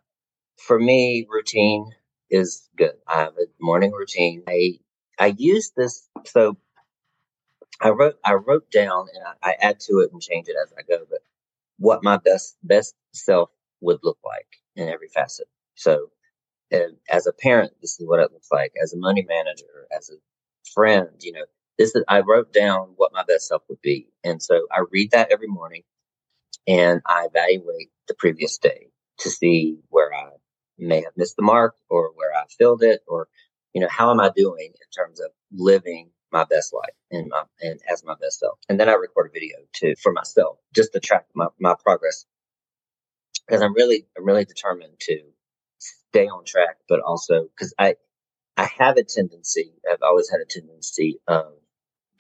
for 0.57 0.79
me 0.79 1.27
routine 1.29 1.91
is 2.31 2.69
good. 2.77 2.95
I 3.07 3.21
have 3.21 3.35
a 3.39 3.47
morning 3.61 3.93
routine. 3.93 4.43
I 4.49 4.79
I 5.19 5.35
use 5.37 5.73
this 5.77 6.09
so 6.27 6.57
I 7.81 7.91
wrote 7.91 8.17
I 8.25 8.35
wrote 8.35 8.71
down 8.71 9.07
and 9.15 9.25
I, 9.43 9.51
I, 9.51 9.57
add 9.61 9.81
to 9.81 10.01
it 10.01 10.13
and 10.13 10.21
change 10.21 10.49
it 10.49 10.57
as 10.63 10.73
I 10.79 10.83
go, 10.83 11.05
but 11.09 11.21
what 11.79 12.05
my 12.05 12.19
best 12.19 12.57
best 12.63 12.95
self 13.13 13.51
would 13.81 14.01
look 14.03 14.19
like 14.25 14.47
in 14.77 14.89
every 14.89 15.09
facet. 15.09 15.47
So 15.75 16.11
as 17.09 17.27
a 17.27 17.33
parent, 17.33 17.73
this 17.81 17.99
is 17.99 18.07
what 18.07 18.21
it 18.21 18.33
looks 18.33 18.49
like. 18.53 18.73
As 18.83 18.93
a 18.93 18.99
money 18.99 19.27
manager, 19.29 19.89
as 19.97 20.11
a 20.11 20.15
friend, 20.73 21.09
you 21.21 21.33
know, 21.33 21.45
this 21.79 21.95
is 21.95 22.05
I 22.09 22.21
wrote 22.21 22.53
down 22.53 22.93
what 22.97 23.13
my 23.13 23.25
best 23.25 23.49
self 23.49 23.63
would 23.69 23.81
be. 23.83 24.09
And 24.23 24.43
so 24.43 24.67
I 24.71 24.85
read 24.91 25.11
that 25.13 25.33
every 25.33 25.49
morning 25.49 25.83
and 26.67 27.01
I 27.07 27.27
evaluate 27.27 27.91
the 28.09 28.15
previous 28.15 28.59
day 28.59 28.89
to 29.21 29.31
see 29.31 29.79
where 29.89 30.13
I 30.15 30.31
may 30.81 31.03
have 31.03 31.13
missed 31.17 31.37
the 31.37 31.43
mark 31.43 31.77
or 31.89 32.13
where 32.15 32.35
I 32.35 32.45
filled 32.59 32.83
it 32.83 33.03
or, 33.09 33.29
you 33.75 33.81
know, 33.81 33.89
how 33.91 34.11
am 34.11 34.21
I 34.21 34.31
doing 34.35 34.73
in 34.73 34.91
terms 35.05 35.21
of 35.21 35.31
living 35.53 36.11
my 36.33 36.45
best 36.45 36.73
life 36.73 36.95
and 37.11 37.29
my 37.29 37.43
and 37.61 37.81
as 37.91 38.05
my 38.05 38.15
best 38.21 38.41
self. 38.41 38.59
And 38.69 38.79
then 38.79 38.89
I 38.89 38.95
record 38.95 39.31
a 39.31 39.33
video 39.33 39.57
too 39.73 39.95
for 40.03 40.13
myself 40.13 40.59
just 40.75 40.93
to 40.93 41.01
track 41.01 41.27
my, 41.35 41.47
my 41.59 41.75
progress. 41.85 42.27
because 43.47 43.63
I'm 43.63 43.75
really, 43.75 44.07
I'm 44.17 44.25
really 44.25 44.45
determined 44.45 44.95
to 45.01 45.21
stay 45.79 46.27
on 46.29 46.45
track, 46.45 46.77
but 46.89 47.01
also 47.01 47.49
because 47.57 47.75
I, 47.79 47.97
I 48.57 48.69
have 48.79 48.97
a 48.97 49.05
tendency, 49.05 49.73
I've 49.91 50.03
always 50.03 50.31
had 50.31 50.41
a 50.41 50.45
tendency 50.45 51.21
of 51.29 51.55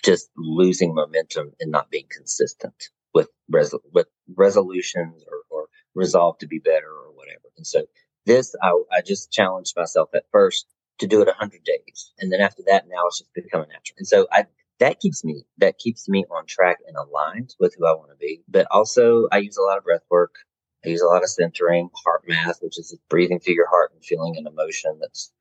just 0.04 0.30
losing 0.36 0.94
momentum 0.94 1.52
and 1.60 1.70
not 1.70 1.90
being 1.90 2.06
consistent 2.10 2.90
with 3.14 3.28
resol- 3.52 3.80
with 3.92 4.08
resolutions 4.36 5.24
or, 5.30 5.42
or 5.50 5.66
resolve 5.94 6.38
to 6.38 6.46
be 6.46 6.58
better 6.58 6.88
or 6.88 7.12
whatever. 7.14 7.50
And 7.56 7.66
so 7.66 7.84
this, 8.30 8.54
I, 8.62 8.70
I 8.92 9.00
just 9.04 9.32
challenged 9.32 9.74
myself 9.76 10.10
at 10.14 10.24
first 10.30 10.66
to 10.98 11.06
do 11.06 11.20
it 11.20 11.26
100 11.26 11.64
days. 11.64 12.12
And 12.20 12.32
then 12.32 12.40
after 12.40 12.62
that, 12.66 12.86
now 12.88 13.06
it's 13.06 13.18
just 13.18 13.34
becoming 13.34 13.68
natural. 13.68 13.96
And 13.98 14.06
so 14.06 14.26
I, 14.30 14.44
that 14.78 15.00
keeps 15.00 15.24
me, 15.24 15.44
that 15.58 15.78
keeps 15.78 16.08
me 16.08 16.24
on 16.30 16.46
track 16.46 16.78
and 16.86 16.96
aligned 16.96 17.54
with 17.58 17.74
who 17.76 17.86
I 17.86 17.92
want 17.92 18.10
to 18.10 18.16
be. 18.16 18.42
But 18.48 18.66
also 18.70 19.26
I 19.32 19.38
use 19.38 19.56
a 19.56 19.62
lot 19.62 19.78
of 19.78 19.84
breath 19.84 20.04
work. 20.10 20.34
I 20.84 20.88
use 20.88 21.02
a 21.02 21.06
lot 21.06 21.22
of 21.22 21.28
centering, 21.28 21.90
HeartMath, 22.06 22.62
which 22.62 22.78
is 22.78 22.96
breathing 23.08 23.40
through 23.40 23.54
your 23.54 23.68
heart 23.68 23.92
and 23.94 24.04
feeling 24.04 24.36
an 24.36 24.46
emotion 24.46 24.98
that's, 25.00 25.32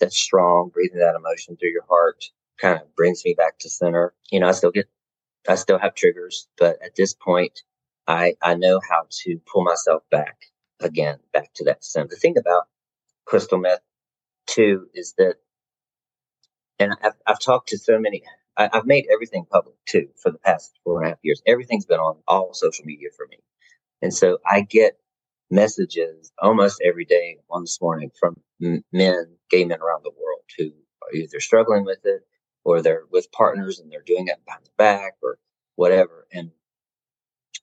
that's 0.00 0.16
strong, 0.16 0.70
breathing 0.74 0.98
that 0.98 1.14
emotion 1.14 1.56
through 1.56 1.70
your 1.70 1.86
heart 1.88 2.24
kind 2.60 2.80
of 2.80 2.94
brings 2.96 3.24
me 3.24 3.34
back 3.34 3.58
to 3.60 3.70
center. 3.70 4.12
You 4.30 4.40
know, 4.40 4.48
I 4.48 4.52
still 4.52 4.70
get, 4.70 4.86
I 5.48 5.54
still 5.54 5.78
have 5.78 5.94
triggers, 5.94 6.48
but 6.58 6.76
at 6.82 6.96
this 6.96 7.14
point, 7.14 7.62
I, 8.06 8.34
I 8.42 8.54
know 8.54 8.80
how 8.86 9.06
to 9.22 9.40
pull 9.50 9.64
myself 9.64 10.02
back 10.10 10.36
again, 10.80 11.18
back 11.32 11.52
to 11.54 11.64
that 11.64 11.84
center. 11.84 12.08
The 12.08 12.16
thing 12.16 12.36
about 12.38 12.68
crystal 13.24 13.58
meth 13.58 13.80
too 14.46 14.88
is 14.94 15.14
that, 15.18 15.36
and 16.78 16.92
I've, 17.02 17.14
I've 17.26 17.40
talked 17.40 17.70
to 17.70 17.78
so 17.78 17.98
many, 17.98 18.22
I, 18.56 18.68
have 18.72 18.86
made 18.86 19.06
everything 19.12 19.46
public 19.50 19.76
too 19.86 20.08
for 20.16 20.30
the 20.30 20.38
past 20.38 20.78
four 20.84 20.98
and 20.98 21.06
a 21.06 21.10
half 21.10 21.18
years. 21.22 21.42
Everything's 21.46 21.86
been 21.86 22.00
on 22.00 22.16
all 22.26 22.54
social 22.54 22.84
media 22.84 23.08
for 23.16 23.26
me. 23.26 23.38
And 24.02 24.12
so 24.12 24.38
I 24.46 24.62
get 24.62 24.98
messages 25.50 26.32
almost 26.40 26.82
every 26.84 27.04
day 27.04 27.38
on 27.50 27.62
this 27.62 27.80
morning 27.80 28.10
from 28.18 28.36
men, 28.60 29.36
gay 29.50 29.64
men 29.64 29.80
around 29.80 30.02
the 30.04 30.10
world 30.10 30.42
who 30.58 30.72
are 31.02 31.14
either 31.14 31.40
struggling 31.40 31.84
with 31.84 32.04
it 32.04 32.22
or 32.64 32.82
they're 32.82 33.04
with 33.10 33.30
partners 33.32 33.78
and 33.78 33.90
they're 33.90 34.02
doing 34.04 34.28
it 34.28 34.44
behind 34.44 34.64
the 34.64 34.70
back 34.76 35.14
or 35.22 35.38
whatever. 35.76 36.26
And, 36.32 36.50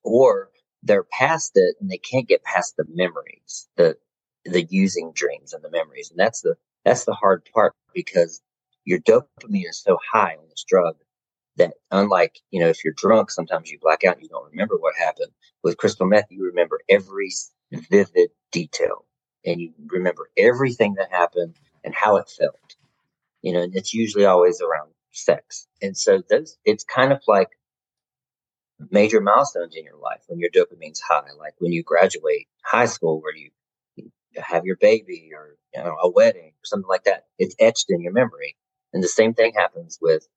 or 0.04 0.51
they're 0.84 1.04
past 1.04 1.52
it 1.56 1.76
and 1.80 1.90
they 1.90 1.98
can't 1.98 2.28
get 2.28 2.44
past 2.44 2.76
the 2.78 2.86
memories, 2.90 3.68
the, 3.78 3.98
the 4.46 4.64
using 4.64 5.12
dreams 5.14 5.54
and 5.54 5.64
the 5.64 5.70
memories. 5.72 6.10
And 6.10 6.20
that's 6.20 6.42
the, 6.42 6.56
that's 6.86 7.06
the 7.06 7.14
hard 7.14 7.48
part 7.54 7.74
because 7.94 8.42
your 8.86 9.00
dopamine 9.00 9.70
is 9.70 9.82
so 9.82 9.98
high 10.12 10.36
on 10.36 10.50
this 10.50 10.66
drug 10.68 10.96
that 11.58 11.74
unlike, 11.92 12.40
you 12.50 12.60
know, 12.60 12.70
if 12.70 12.84
you're 12.84 12.94
drunk, 12.96 13.30
sometimes 13.30 13.70
you 13.70 13.78
black 13.82 14.04
out 14.04 14.16
and 14.16 14.24
you 14.24 14.30
don't 14.30 14.50
remember 14.50 14.78
what 14.78 14.96
happened. 14.98 15.32
With 15.64 15.78
crystal 15.78 16.08
meth, 16.08 16.28
you 16.32 16.44
remember 16.46 16.80
every 16.90 17.30
vivid 17.72 18.32
detail 18.52 19.06
and 19.46 19.60
you 19.60 19.74
remember 19.88 20.30
everything 20.38 20.96
that 20.96 21.12
happened 21.12 21.56
and 21.84 21.94
how 21.94 22.18
it 22.18 22.30
felt. 22.30 22.76
You 23.42 23.54
know, 23.54 23.62
and 23.62 23.76
it's 23.76 23.94
usually 23.94 24.26
always 24.26 24.62
around 24.62 24.92
sex. 25.12 25.68
And 25.82 25.98
so 25.98 26.24
those, 26.30 26.58
it's 26.66 26.84
kind 26.84 27.12
of 27.12 27.22
like 27.28 27.50
major 28.90 29.22
milestones 29.22 29.76
in 29.76 29.84
your 29.84 29.98
life 29.98 30.22
when 30.28 30.40
your 30.40 30.50
dopamine's 30.50 31.02
high, 31.02 31.30
like 31.38 31.54
when 31.60 31.72
you 31.72 31.84
graduate 31.84 32.48
high 32.64 32.86
school, 32.86 33.22
where 33.22 33.36
you 33.36 33.52
have 34.38 34.66
your 34.66 34.78
baby 34.78 35.32
or 35.36 35.58
you 35.76 35.84
know, 35.84 35.98
a 36.02 36.10
wedding 36.10 36.50
or 36.52 36.66
something 36.66 36.88
like 36.90 37.04
that. 37.06 37.26
It's 37.38 37.56
etched 37.60 37.86
in 37.90 38.02
your 38.02 38.14
memory. 38.14 38.56
And 38.94 39.04
the 39.04 39.08
same 39.08 39.34
thing 39.34 39.54
happens 39.56 40.00
with 40.02 40.28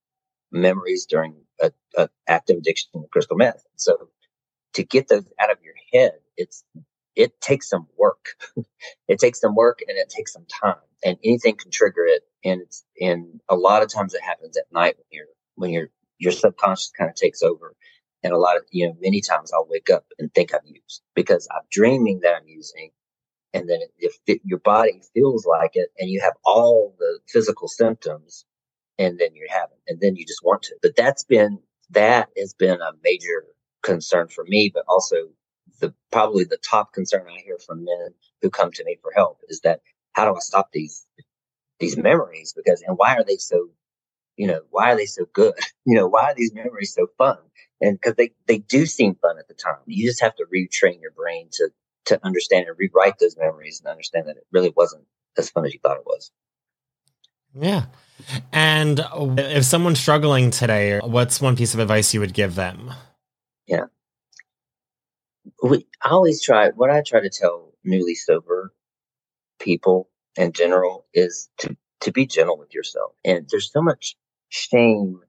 memories 0.53 1.07
during 1.07 1.35
a, 1.63 1.73
a 1.97 2.09
active 2.29 2.59
addiction 2.59 2.91
to 2.93 3.09
crystal 3.11 3.37
meth. 3.37 3.65
So 3.77 4.09
to 4.75 4.85
get 4.85 5.09
those 5.09 5.25
out 5.41 5.51
of 5.51 5.59
your 5.63 5.75
head, 5.93 6.15
it's 6.37 6.65
it 7.17 7.41
takes 7.41 7.69
some 7.69 7.87
work. 7.97 8.27
it 9.09 9.19
takes 9.19 9.41
some 9.41 9.55
work 9.55 9.81
and 9.87 9.97
it 9.97 10.09
takes 10.09 10.33
some 10.33 10.47
time. 10.47 10.77
And 11.05 11.17
anything 11.25 11.57
can 11.57 11.71
trigger 11.71 12.05
it. 12.07 12.23
And 12.45 12.63
it's 12.63 12.85
and 13.01 13.41
a 13.49 13.57
lot 13.57 13.83
of 13.83 13.89
times 13.89 14.15
it 14.15 14.23
happens 14.23 14.57
at 14.57 14.65
night 14.73 14.97
when 14.99 15.07
you're 15.11 15.27
when 15.57 15.71
your 15.71 15.89
your 16.19 16.33
subconscious 16.33 16.93
kind 16.97 17.11
of 17.11 17.17
takes 17.17 17.43
over. 17.43 17.75
And 18.25 18.35
a 18.35 18.39
lot 18.39 18.59
of 18.59 18.65
you 18.73 18.89
know, 18.89 18.97
many 19.03 19.23
times 19.23 19.53
I'll 19.53 19.69
wake 19.71 19.91
up 19.91 20.07
and 20.19 20.35
think 20.35 20.55
I'm 20.55 20.67
used 20.67 21.03
because 21.15 21.49
I'm 21.55 21.63
dreaming 21.71 22.21
that 22.23 22.37
I'm 22.37 22.49
using. 22.49 22.91
And 23.55 23.71
then 23.71 23.81
if 23.99 24.17
it, 24.27 24.41
your 24.45 24.61
body 24.61 25.03
feels 25.15 25.47
like 25.47 25.73
it 25.75 25.91
and 25.99 26.11
you 26.11 26.21
have 26.23 26.35
all 26.45 26.97
the 26.99 27.21
physical 27.29 27.69
symptoms 27.69 28.47
and 28.99 29.19
then 29.21 29.35
you 29.35 29.47
haven't 29.51 29.81
and 29.89 30.01
then 30.01 30.17
you 30.17 30.27
just 30.27 30.45
want 30.45 30.63
to. 30.65 30.77
But 30.83 30.97
that's 30.97 31.25
been 31.25 31.61
that 31.91 32.31
has 32.39 32.55
been 32.55 32.81
a 32.83 32.93
major 33.05 33.47
concern 33.83 34.29
for 34.29 34.45
me 34.49 34.71
but 34.75 34.85
also 34.89 35.17
the 35.81 35.95
probably 36.13 36.45
the 36.45 36.59
top 36.69 36.93
concern 36.95 37.27
i 37.29 37.41
hear 37.45 37.59
from 37.67 37.85
men 37.85 38.09
who 38.43 38.51
come 38.51 38.73
to 38.73 38.85
me 38.85 38.97
for 39.03 39.13
help 39.15 39.41
is 39.49 39.61
that 39.61 39.81
how 40.15 40.25
do 40.27 40.35
i 40.35 40.41
stop 40.41 40.71
these 40.73 41.07
these 41.81 41.97
memories? 41.97 42.55
Because 42.57 42.83
and 42.87 42.97
why 42.99 43.17
are 43.17 43.25
they 43.25 43.37
so 43.37 43.69
you 44.37 44.47
know 44.47 44.63
why 44.71 44.93
are 44.93 44.97
they 44.97 45.07
so 45.07 45.27
good? 45.33 45.55
You 45.87 45.97
know 45.97 46.09
why 46.09 46.31
are 46.31 46.35
these 46.35 46.55
memories 46.55 46.95
so 46.95 47.09
fun 47.19 47.39
and 47.81 47.99
because 48.01 48.15
they 48.17 48.31
they 48.47 48.59
do 48.59 48.87
seem 48.87 49.15
fun 49.17 49.39
at 49.39 49.49
the 49.49 49.55
time 49.55 49.77
you 49.87 50.07
just 50.07 50.21
have 50.21 50.35
to 50.37 50.45
retrain 50.53 51.01
your 51.01 51.11
brain 51.13 51.49
to 51.53 51.71
to 52.05 52.21
understand 52.25 52.67
and 52.67 52.77
rewrite 52.79 53.19
those 53.19 53.37
memories 53.37 53.81
and 53.81 53.91
understand 53.91 54.29
that 54.29 54.37
it 54.37 54.47
really 54.53 54.73
wasn't 54.77 55.05
as 55.39 55.51
fun 55.51 55.65
as 55.65 55.73
you 55.73 55.81
thought 55.83 55.97
it 55.97 56.07
was. 56.07 56.31
Yeah. 57.55 57.87
And 58.53 59.01
if 59.39 59.65
someone's 59.65 60.01
struggling 60.01 60.51
today, 60.51 61.01
what's 61.01 61.41
one 61.41 61.57
piece 61.57 61.75
of 61.75 61.81
advice 61.81 62.13
you 62.15 62.21
would 62.21 62.35
give 62.35 62.55
them? 62.55 62.93
Yeah. 63.67 63.87
We 65.63 65.87
I 66.03 66.11
always 66.11 66.43
try 66.43 66.71
what 66.71 66.91
I 66.91 67.03
try 67.03 67.21
to 67.21 67.31
tell 67.31 67.73
newly 67.85 68.15
sober 68.15 68.73
people 69.59 70.09
in 70.37 70.53
general 70.53 71.07
is 71.15 71.49
to 71.59 71.77
to 72.01 72.13
be 72.13 72.27
gentle 72.27 72.59
with 72.59 72.75
yourself. 72.75 73.13
And 73.25 73.47
there's 73.51 73.73
so 73.73 73.83
much 73.83 74.17
shame 74.49 75.21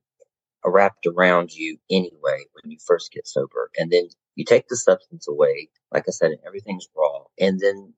wrapped 0.65 1.07
around 1.07 1.53
you 1.55 1.77
anyway 1.89 2.45
when 2.53 2.71
you 2.71 2.77
first 2.85 3.11
get 3.11 3.27
sober. 3.27 3.71
And 3.77 3.91
then 3.91 4.09
you 4.35 4.45
take 4.45 4.67
the 4.67 4.77
substance 4.77 5.27
away. 5.27 5.69
Like 5.91 6.05
I 6.07 6.11
said, 6.11 6.31
everything's 6.45 6.87
raw. 6.95 7.23
And 7.39 7.59
then 7.59 7.93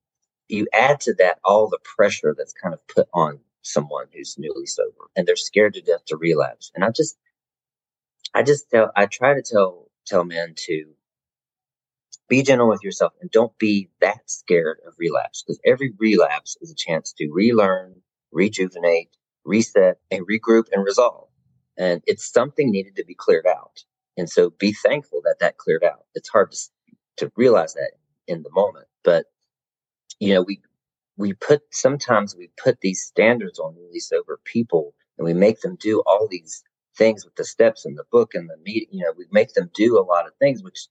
you 0.47 0.67
add 0.73 0.99
to 1.01 1.13
that 1.15 1.39
all 1.43 1.69
the 1.69 1.79
pressure 1.83 2.35
that's 2.37 2.53
kind 2.53 2.73
of 2.73 2.87
put 2.87 3.07
on 3.13 3.39
someone 3.63 4.07
who's 4.13 4.37
newly 4.37 4.65
sober 4.65 5.09
and 5.15 5.27
they're 5.27 5.35
scared 5.35 5.73
to 5.75 5.81
death 5.81 6.05
to 6.07 6.17
relapse. 6.17 6.71
And 6.75 6.85
I 6.85 6.91
just, 6.91 7.17
I 8.33 8.43
just 8.43 8.69
tell, 8.69 8.91
I 8.95 9.07
try 9.07 9.33
to 9.33 9.41
tell, 9.41 9.89
tell 10.05 10.23
men 10.23 10.53
to 10.67 10.85
be 12.29 12.43
gentle 12.43 12.69
with 12.69 12.83
yourself 12.83 13.13
and 13.21 13.31
don't 13.31 13.57
be 13.59 13.89
that 14.01 14.29
scared 14.29 14.79
of 14.87 14.93
relapse 14.97 15.43
because 15.43 15.59
every 15.65 15.93
relapse 15.99 16.57
is 16.61 16.71
a 16.71 16.75
chance 16.75 17.13
to 17.17 17.29
relearn, 17.31 17.95
rejuvenate, 18.31 19.09
reset 19.45 19.97
and 20.11 20.27
regroup 20.27 20.65
and 20.71 20.85
resolve. 20.85 21.26
And 21.77 22.01
it's 22.07 22.31
something 22.31 22.71
needed 22.71 22.95
to 22.97 23.05
be 23.05 23.15
cleared 23.15 23.47
out. 23.47 23.83
And 24.17 24.29
so 24.29 24.51
be 24.51 24.73
thankful 24.73 25.21
that 25.25 25.37
that 25.41 25.57
cleared 25.57 25.83
out. 25.83 26.05
It's 26.15 26.29
hard 26.29 26.51
to, 26.53 26.57
to 27.17 27.31
realize 27.37 27.73
that 27.75 27.91
in 28.27 28.43
the 28.43 28.51
moment, 28.51 28.87
but 29.03 29.25
you 30.19 30.33
know, 30.35 30.43
we, 30.43 30.61
we 31.17 31.33
put, 31.33 31.63
sometimes 31.71 32.35
we 32.37 32.51
put 32.63 32.81
these 32.81 33.03
standards 33.03 33.59
on 33.59 33.75
newly 33.75 33.99
sober 34.01 34.39
people 34.45 34.95
and 35.19 35.25
we 35.25 35.35
make 35.35 35.61
them 35.61 35.77
do 35.81 36.03
all 36.07 36.27
these 36.29 36.63
things 36.97 37.25
with 37.25 37.35
the 37.37 37.45
steps 37.45 37.85
in 37.85 37.95
the 37.95 38.05
book 38.11 38.35
and 38.35 38.49
the 38.49 38.57
meeting, 38.63 38.89
you 38.91 39.05
know, 39.05 39.13
we 39.17 39.25
make 39.31 39.53
them 39.53 39.71
do 39.75 39.99
a 39.99 40.03
lot 40.05 40.27
of 40.27 40.33
things, 40.39 40.63
which 40.63 40.87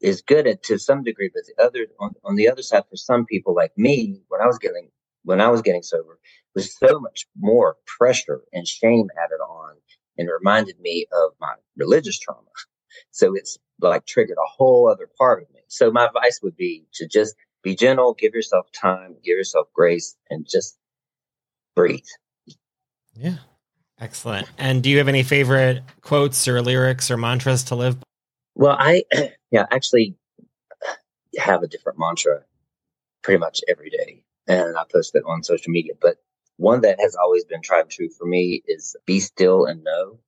is 0.00 0.22
good 0.22 0.46
at, 0.46 0.62
to 0.64 0.78
some 0.78 1.02
degree, 1.04 1.30
but 1.34 1.44
the 1.46 1.64
other, 1.64 1.86
on, 2.00 2.12
on 2.24 2.36
the 2.36 2.48
other 2.50 2.62
side, 2.62 2.84
for 2.90 2.96
some 2.96 3.26
people 3.26 3.54
like 3.54 3.72
me, 3.78 4.22
when 4.28 4.40
I 4.42 4.46
was 4.46 4.58
getting, 4.58 4.90
when 5.24 5.40
I 5.40 5.48
was 5.48 5.62
getting 5.62 5.82
sober, 5.82 6.18
was 6.54 6.76
so 6.78 7.00
much 7.00 7.26
more 7.38 7.76
pressure 7.86 8.42
and 8.52 8.66
shame 8.68 9.08
added 9.18 9.42
on 9.42 9.76
and 10.18 10.28
reminded 10.28 10.78
me 10.80 11.06
of 11.12 11.32
my 11.40 11.54
religious 11.76 12.18
trauma. 12.18 12.40
So 13.10 13.34
it's 13.34 13.58
like 13.80 14.06
triggered 14.06 14.36
a 14.38 14.48
whole 14.48 14.88
other 14.88 15.08
part 15.18 15.42
of 15.42 15.50
me. 15.54 15.60
So 15.68 15.90
my 15.90 16.06
advice 16.06 16.40
would 16.42 16.56
be 16.56 16.86
to 16.94 17.08
just 17.08 17.34
be 17.62 17.74
gentle, 17.74 18.14
give 18.14 18.34
yourself 18.34 18.70
time, 18.72 19.16
give 19.24 19.36
yourself 19.36 19.68
grace, 19.74 20.16
and 20.30 20.46
just 20.48 20.78
breathe. 21.74 22.04
Yeah. 23.14 23.38
Excellent. 24.00 24.48
And 24.58 24.82
do 24.82 24.90
you 24.90 24.98
have 24.98 25.08
any 25.08 25.22
favorite 25.22 25.82
quotes 26.00 26.48
or 26.48 26.60
lyrics 26.60 27.10
or 27.10 27.16
mantras 27.16 27.64
to 27.64 27.76
live? 27.76 27.98
by? 27.98 28.04
Well, 28.56 28.76
I, 28.78 29.04
yeah, 29.50 29.66
actually 29.70 30.16
have 31.38 31.62
a 31.62 31.68
different 31.68 31.98
mantra 31.98 32.42
pretty 33.22 33.38
much 33.38 33.60
every 33.68 33.90
day. 33.90 34.24
And 34.46 34.76
I 34.76 34.82
post 34.92 35.14
it 35.14 35.22
on 35.26 35.42
social 35.42 35.70
media. 35.70 35.94
But 36.00 36.16
one 36.56 36.82
that 36.82 37.00
has 37.00 37.14
always 37.16 37.44
been 37.44 37.62
tried 37.62 37.82
and 37.82 37.90
true 37.90 38.08
for 38.08 38.26
me 38.26 38.62
is 38.66 38.96
be 39.06 39.20
still 39.20 39.64
and 39.66 39.82
know. 39.82 40.18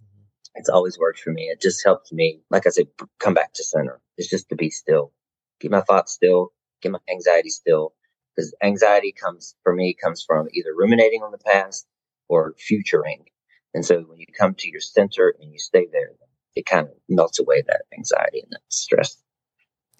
Mm-hmm. 0.00 0.22
It's 0.54 0.68
always 0.68 0.98
worked 0.98 1.20
for 1.20 1.32
me. 1.32 1.44
It 1.44 1.60
just 1.60 1.84
helps 1.84 2.12
me, 2.12 2.40
like 2.50 2.66
I 2.66 2.70
said, 2.70 2.86
come 3.18 3.34
back 3.34 3.52
to 3.54 3.64
center. 3.64 4.00
It's 4.16 4.30
just 4.30 4.48
to 4.50 4.56
be 4.56 4.70
still, 4.70 5.12
keep 5.60 5.70
my 5.70 5.80
thoughts 5.80 6.12
still, 6.12 6.52
get 6.82 6.92
my 6.92 6.98
anxiety 7.10 7.50
still. 7.50 7.92
Because 8.34 8.54
anxiety 8.62 9.12
comes, 9.12 9.54
for 9.62 9.74
me, 9.74 9.94
comes 9.94 10.22
from 10.22 10.48
either 10.52 10.74
ruminating 10.76 11.22
on 11.22 11.32
the 11.32 11.38
past 11.38 11.86
or 12.28 12.54
futuring. 12.58 13.24
And 13.72 13.84
so 13.84 14.00
when 14.00 14.18
you 14.18 14.26
come 14.38 14.54
to 14.54 14.68
your 14.68 14.80
center 14.80 15.34
and 15.40 15.52
you 15.52 15.58
stay 15.58 15.86
there, 15.90 16.10
it 16.54 16.66
kind 16.66 16.86
of 16.86 16.92
melts 17.08 17.38
away 17.38 17.62
that 17.66 17.82
anxiety 17.96 18.40
and 18.40 18.50
that 18.52 18.60
stress. 18.68 19.16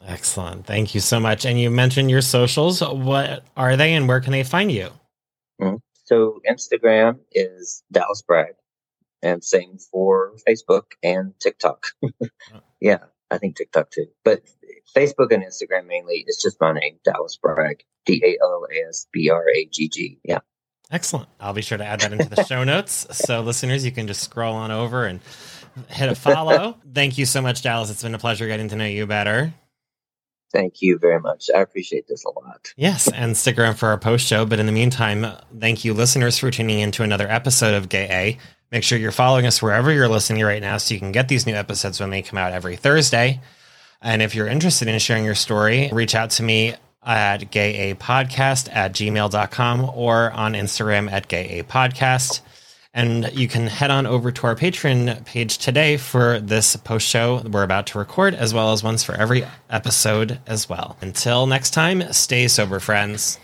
Excellent. 0.06 0.66
Thank 0.66 0.94
you 0.94 1.00
so 1.00 1.18
much. 1.18 1.46
And 1.46 1.58
you 1.58 1.70
mentioned 1.70 2.10
your 2.10 2.20
socials. 2.20 2.82
What 2.82 3.44
are 3.56 3.76
they 3.76 3.94
and 3.94 4.06
where 4.06 4.20
can 4.20 4.32
they 4.32 4.44
find 4.44 4.70
you? 4.70 4.90
So 6.06 6.40
Instagram 6.48 7.18
is 7.32 7.82
Dallas 7.92 8.22
Bragg, 8.22 8.54
and 9.22 9.42
same 9.42 9.78
for 9.78 10.34
Facebook 10.48 10.92
and 11.02 11.38
TikTok. 11.40 11.86
yeah, 12.80 12.98
I 13.30 13.38
think 13.38 13.56
TikTok 13.56 13.90
too. 13.90 14.06
But 14.24 14.42
Facebook 14.96 15.32
and 15.32 15.42
Instagram 15.42 15.86
mainly, 15.86 16.24
it's 16.26 16.40
just 16.40 16.60
my 16.60 16.72
name, 16.72 16.98
Dallas 17.04 17.36
Bragg, 17.36 17.82
D 18.04 18.22
A 18.24 18.38
L 18.42 18.66
A 18.70 18.88
S 18.88 19.06
B 19.12 19.30
R 19.30 19.48
A 19.48 19.66
G 19.66 19.88
G. 19.88 20.18
Yeah. 20.24 20.40
Excellent. 20.90 21.28
I'll 21.40 21.52
be 21.52 21.62
sure 21.62 21.78
to 21.78 21.84
add 21.84 22.00
that 22.00 22.12
into 22.12 22.28
the 22.28 22.44
show 22.44 22.62
notes. 22.62 23.06
So, 23.10 23.40
listeners, 23.40 23.84
you 23.84 23.90
can 23.90 24.06
just 24.06 24.22
scroll 24.22 24.54
on 24.54 24.70
over 24.70 25.04
and 25.04 25.20
hit 25.88 26.08
a 26.08 26.14
follow. 26.14 26.78
Thank 26.94 27.18
you 27.18 27.26
so 27.26 27.42
much, 27.42 27.62
Dallas. 27.62 27.90
It's 27.90 28.04
been 28.04 28.14
a 28.14 28.18
pleasure 28.18 28.46
getting 28.46 28.68
to 28.68 28.76
know 28.76 28.86
you 28.86 29.06
better. 29.06 29.52
Thank 30.56 30.80
you 30.80 30.98
very 30.98 31.20
much. 31.20 31.50
I 31.54 31.60
appreciate 31.60 32.08
this 32.08 32.24
a 32.24 32.30
lot. 32.30 32.72
Yes, 32.78 33.12
and 33.12 33.36
stick 33.36 33.58
around 33.58 33.74
for 33.74 33.90
our 33.90 33.98
post 33.98 34.26
show. 34.26 34.46
But 34.46 34.58
in 34.58 34.64
the 34.64 34.72
meantime, 34.72 35.26
thank 35.60 35.84
you, 35.84 35.92
listeners, 35.92 36.38
for 36.38 36.50
tuning 36.50 36.78
in 36.78 36.92
to 36.92 37.02
another 37.02 37.28
episode 37.28 37.74
of 37.74 37.90
Gay 37.90 38.08
A. 38.10 38.38
Make 38.72 38.82
sure 38.82 38.96
you're 38.96 39.12
following 39.12 39.44
us 39.44 39.60
wherever 39.60 39.92
you're 39.92 40.08
listening 40.08 40.42
right 40.42 40.62
now 40.62 40.78
so 40.78 40.94
you 40.94 40.98
can 40.98 41.12
get 41.12 41.28
these 41.28 41.44
new 41.44 41.52
episodes 41.52 42.00
when 42.00 42.08
they 42.08 42.22
come 42.22 42.38
out 42.38 42.52
every 42.52 42.74
Thursday. 42.74 43.42
And 44.00 44.22
if 44.22 44.34
you're 44.34 44.46
interested 44.46 44.88
in 44.88 44.98
sharing 44.98 45.26
your 45.26 45.34
story, 45.34 45.90
reach 45.92 46.14
out 46.14 46.30
to 46.30 46.42
me 46.42 46.74
at 47.04 47.52
gayapodcast 47.52 48.74
at 48.74 48.94
gmail.com 48.94 49.90
or 49.94 50.30
on 50.30 50.54
Instagram 50.54 51.12
at 51.12 51.28
gayapodcast. 51.28 52.40
And 52.96 53.30
you 53.34 53.46
can 53.46 53.66
head 53.66 53.90
on 53.90 54.06
over 54.06 54.32
to 54.32 54.46
our 54.46 54.56
Patreon 54.56 55.22
page 55.26 55.58
today 55.58 55.98
for 55.98 56.40
this 56.40 56.76
post 56.76 57.06
show 57.06 57.42
we're 57.42 57.62
about 57.62 57.86
to 57.88 57.98
record, 57.98 58.34
as 58.34 58.54
well 58.54 58.72
as 58.72 58.82
ones 58.82 59.04
for 59.04 59.14
every 59.14 59.44
episode 59.68 60.40
as 60.46 60.66
well. 60.66 60.96
Until 61.02 61.46
next 61.46 61.72
time, 61.72 62.10
stay 62.14 62.48
sober, 62.48 62.80
friends. 62.80 63.38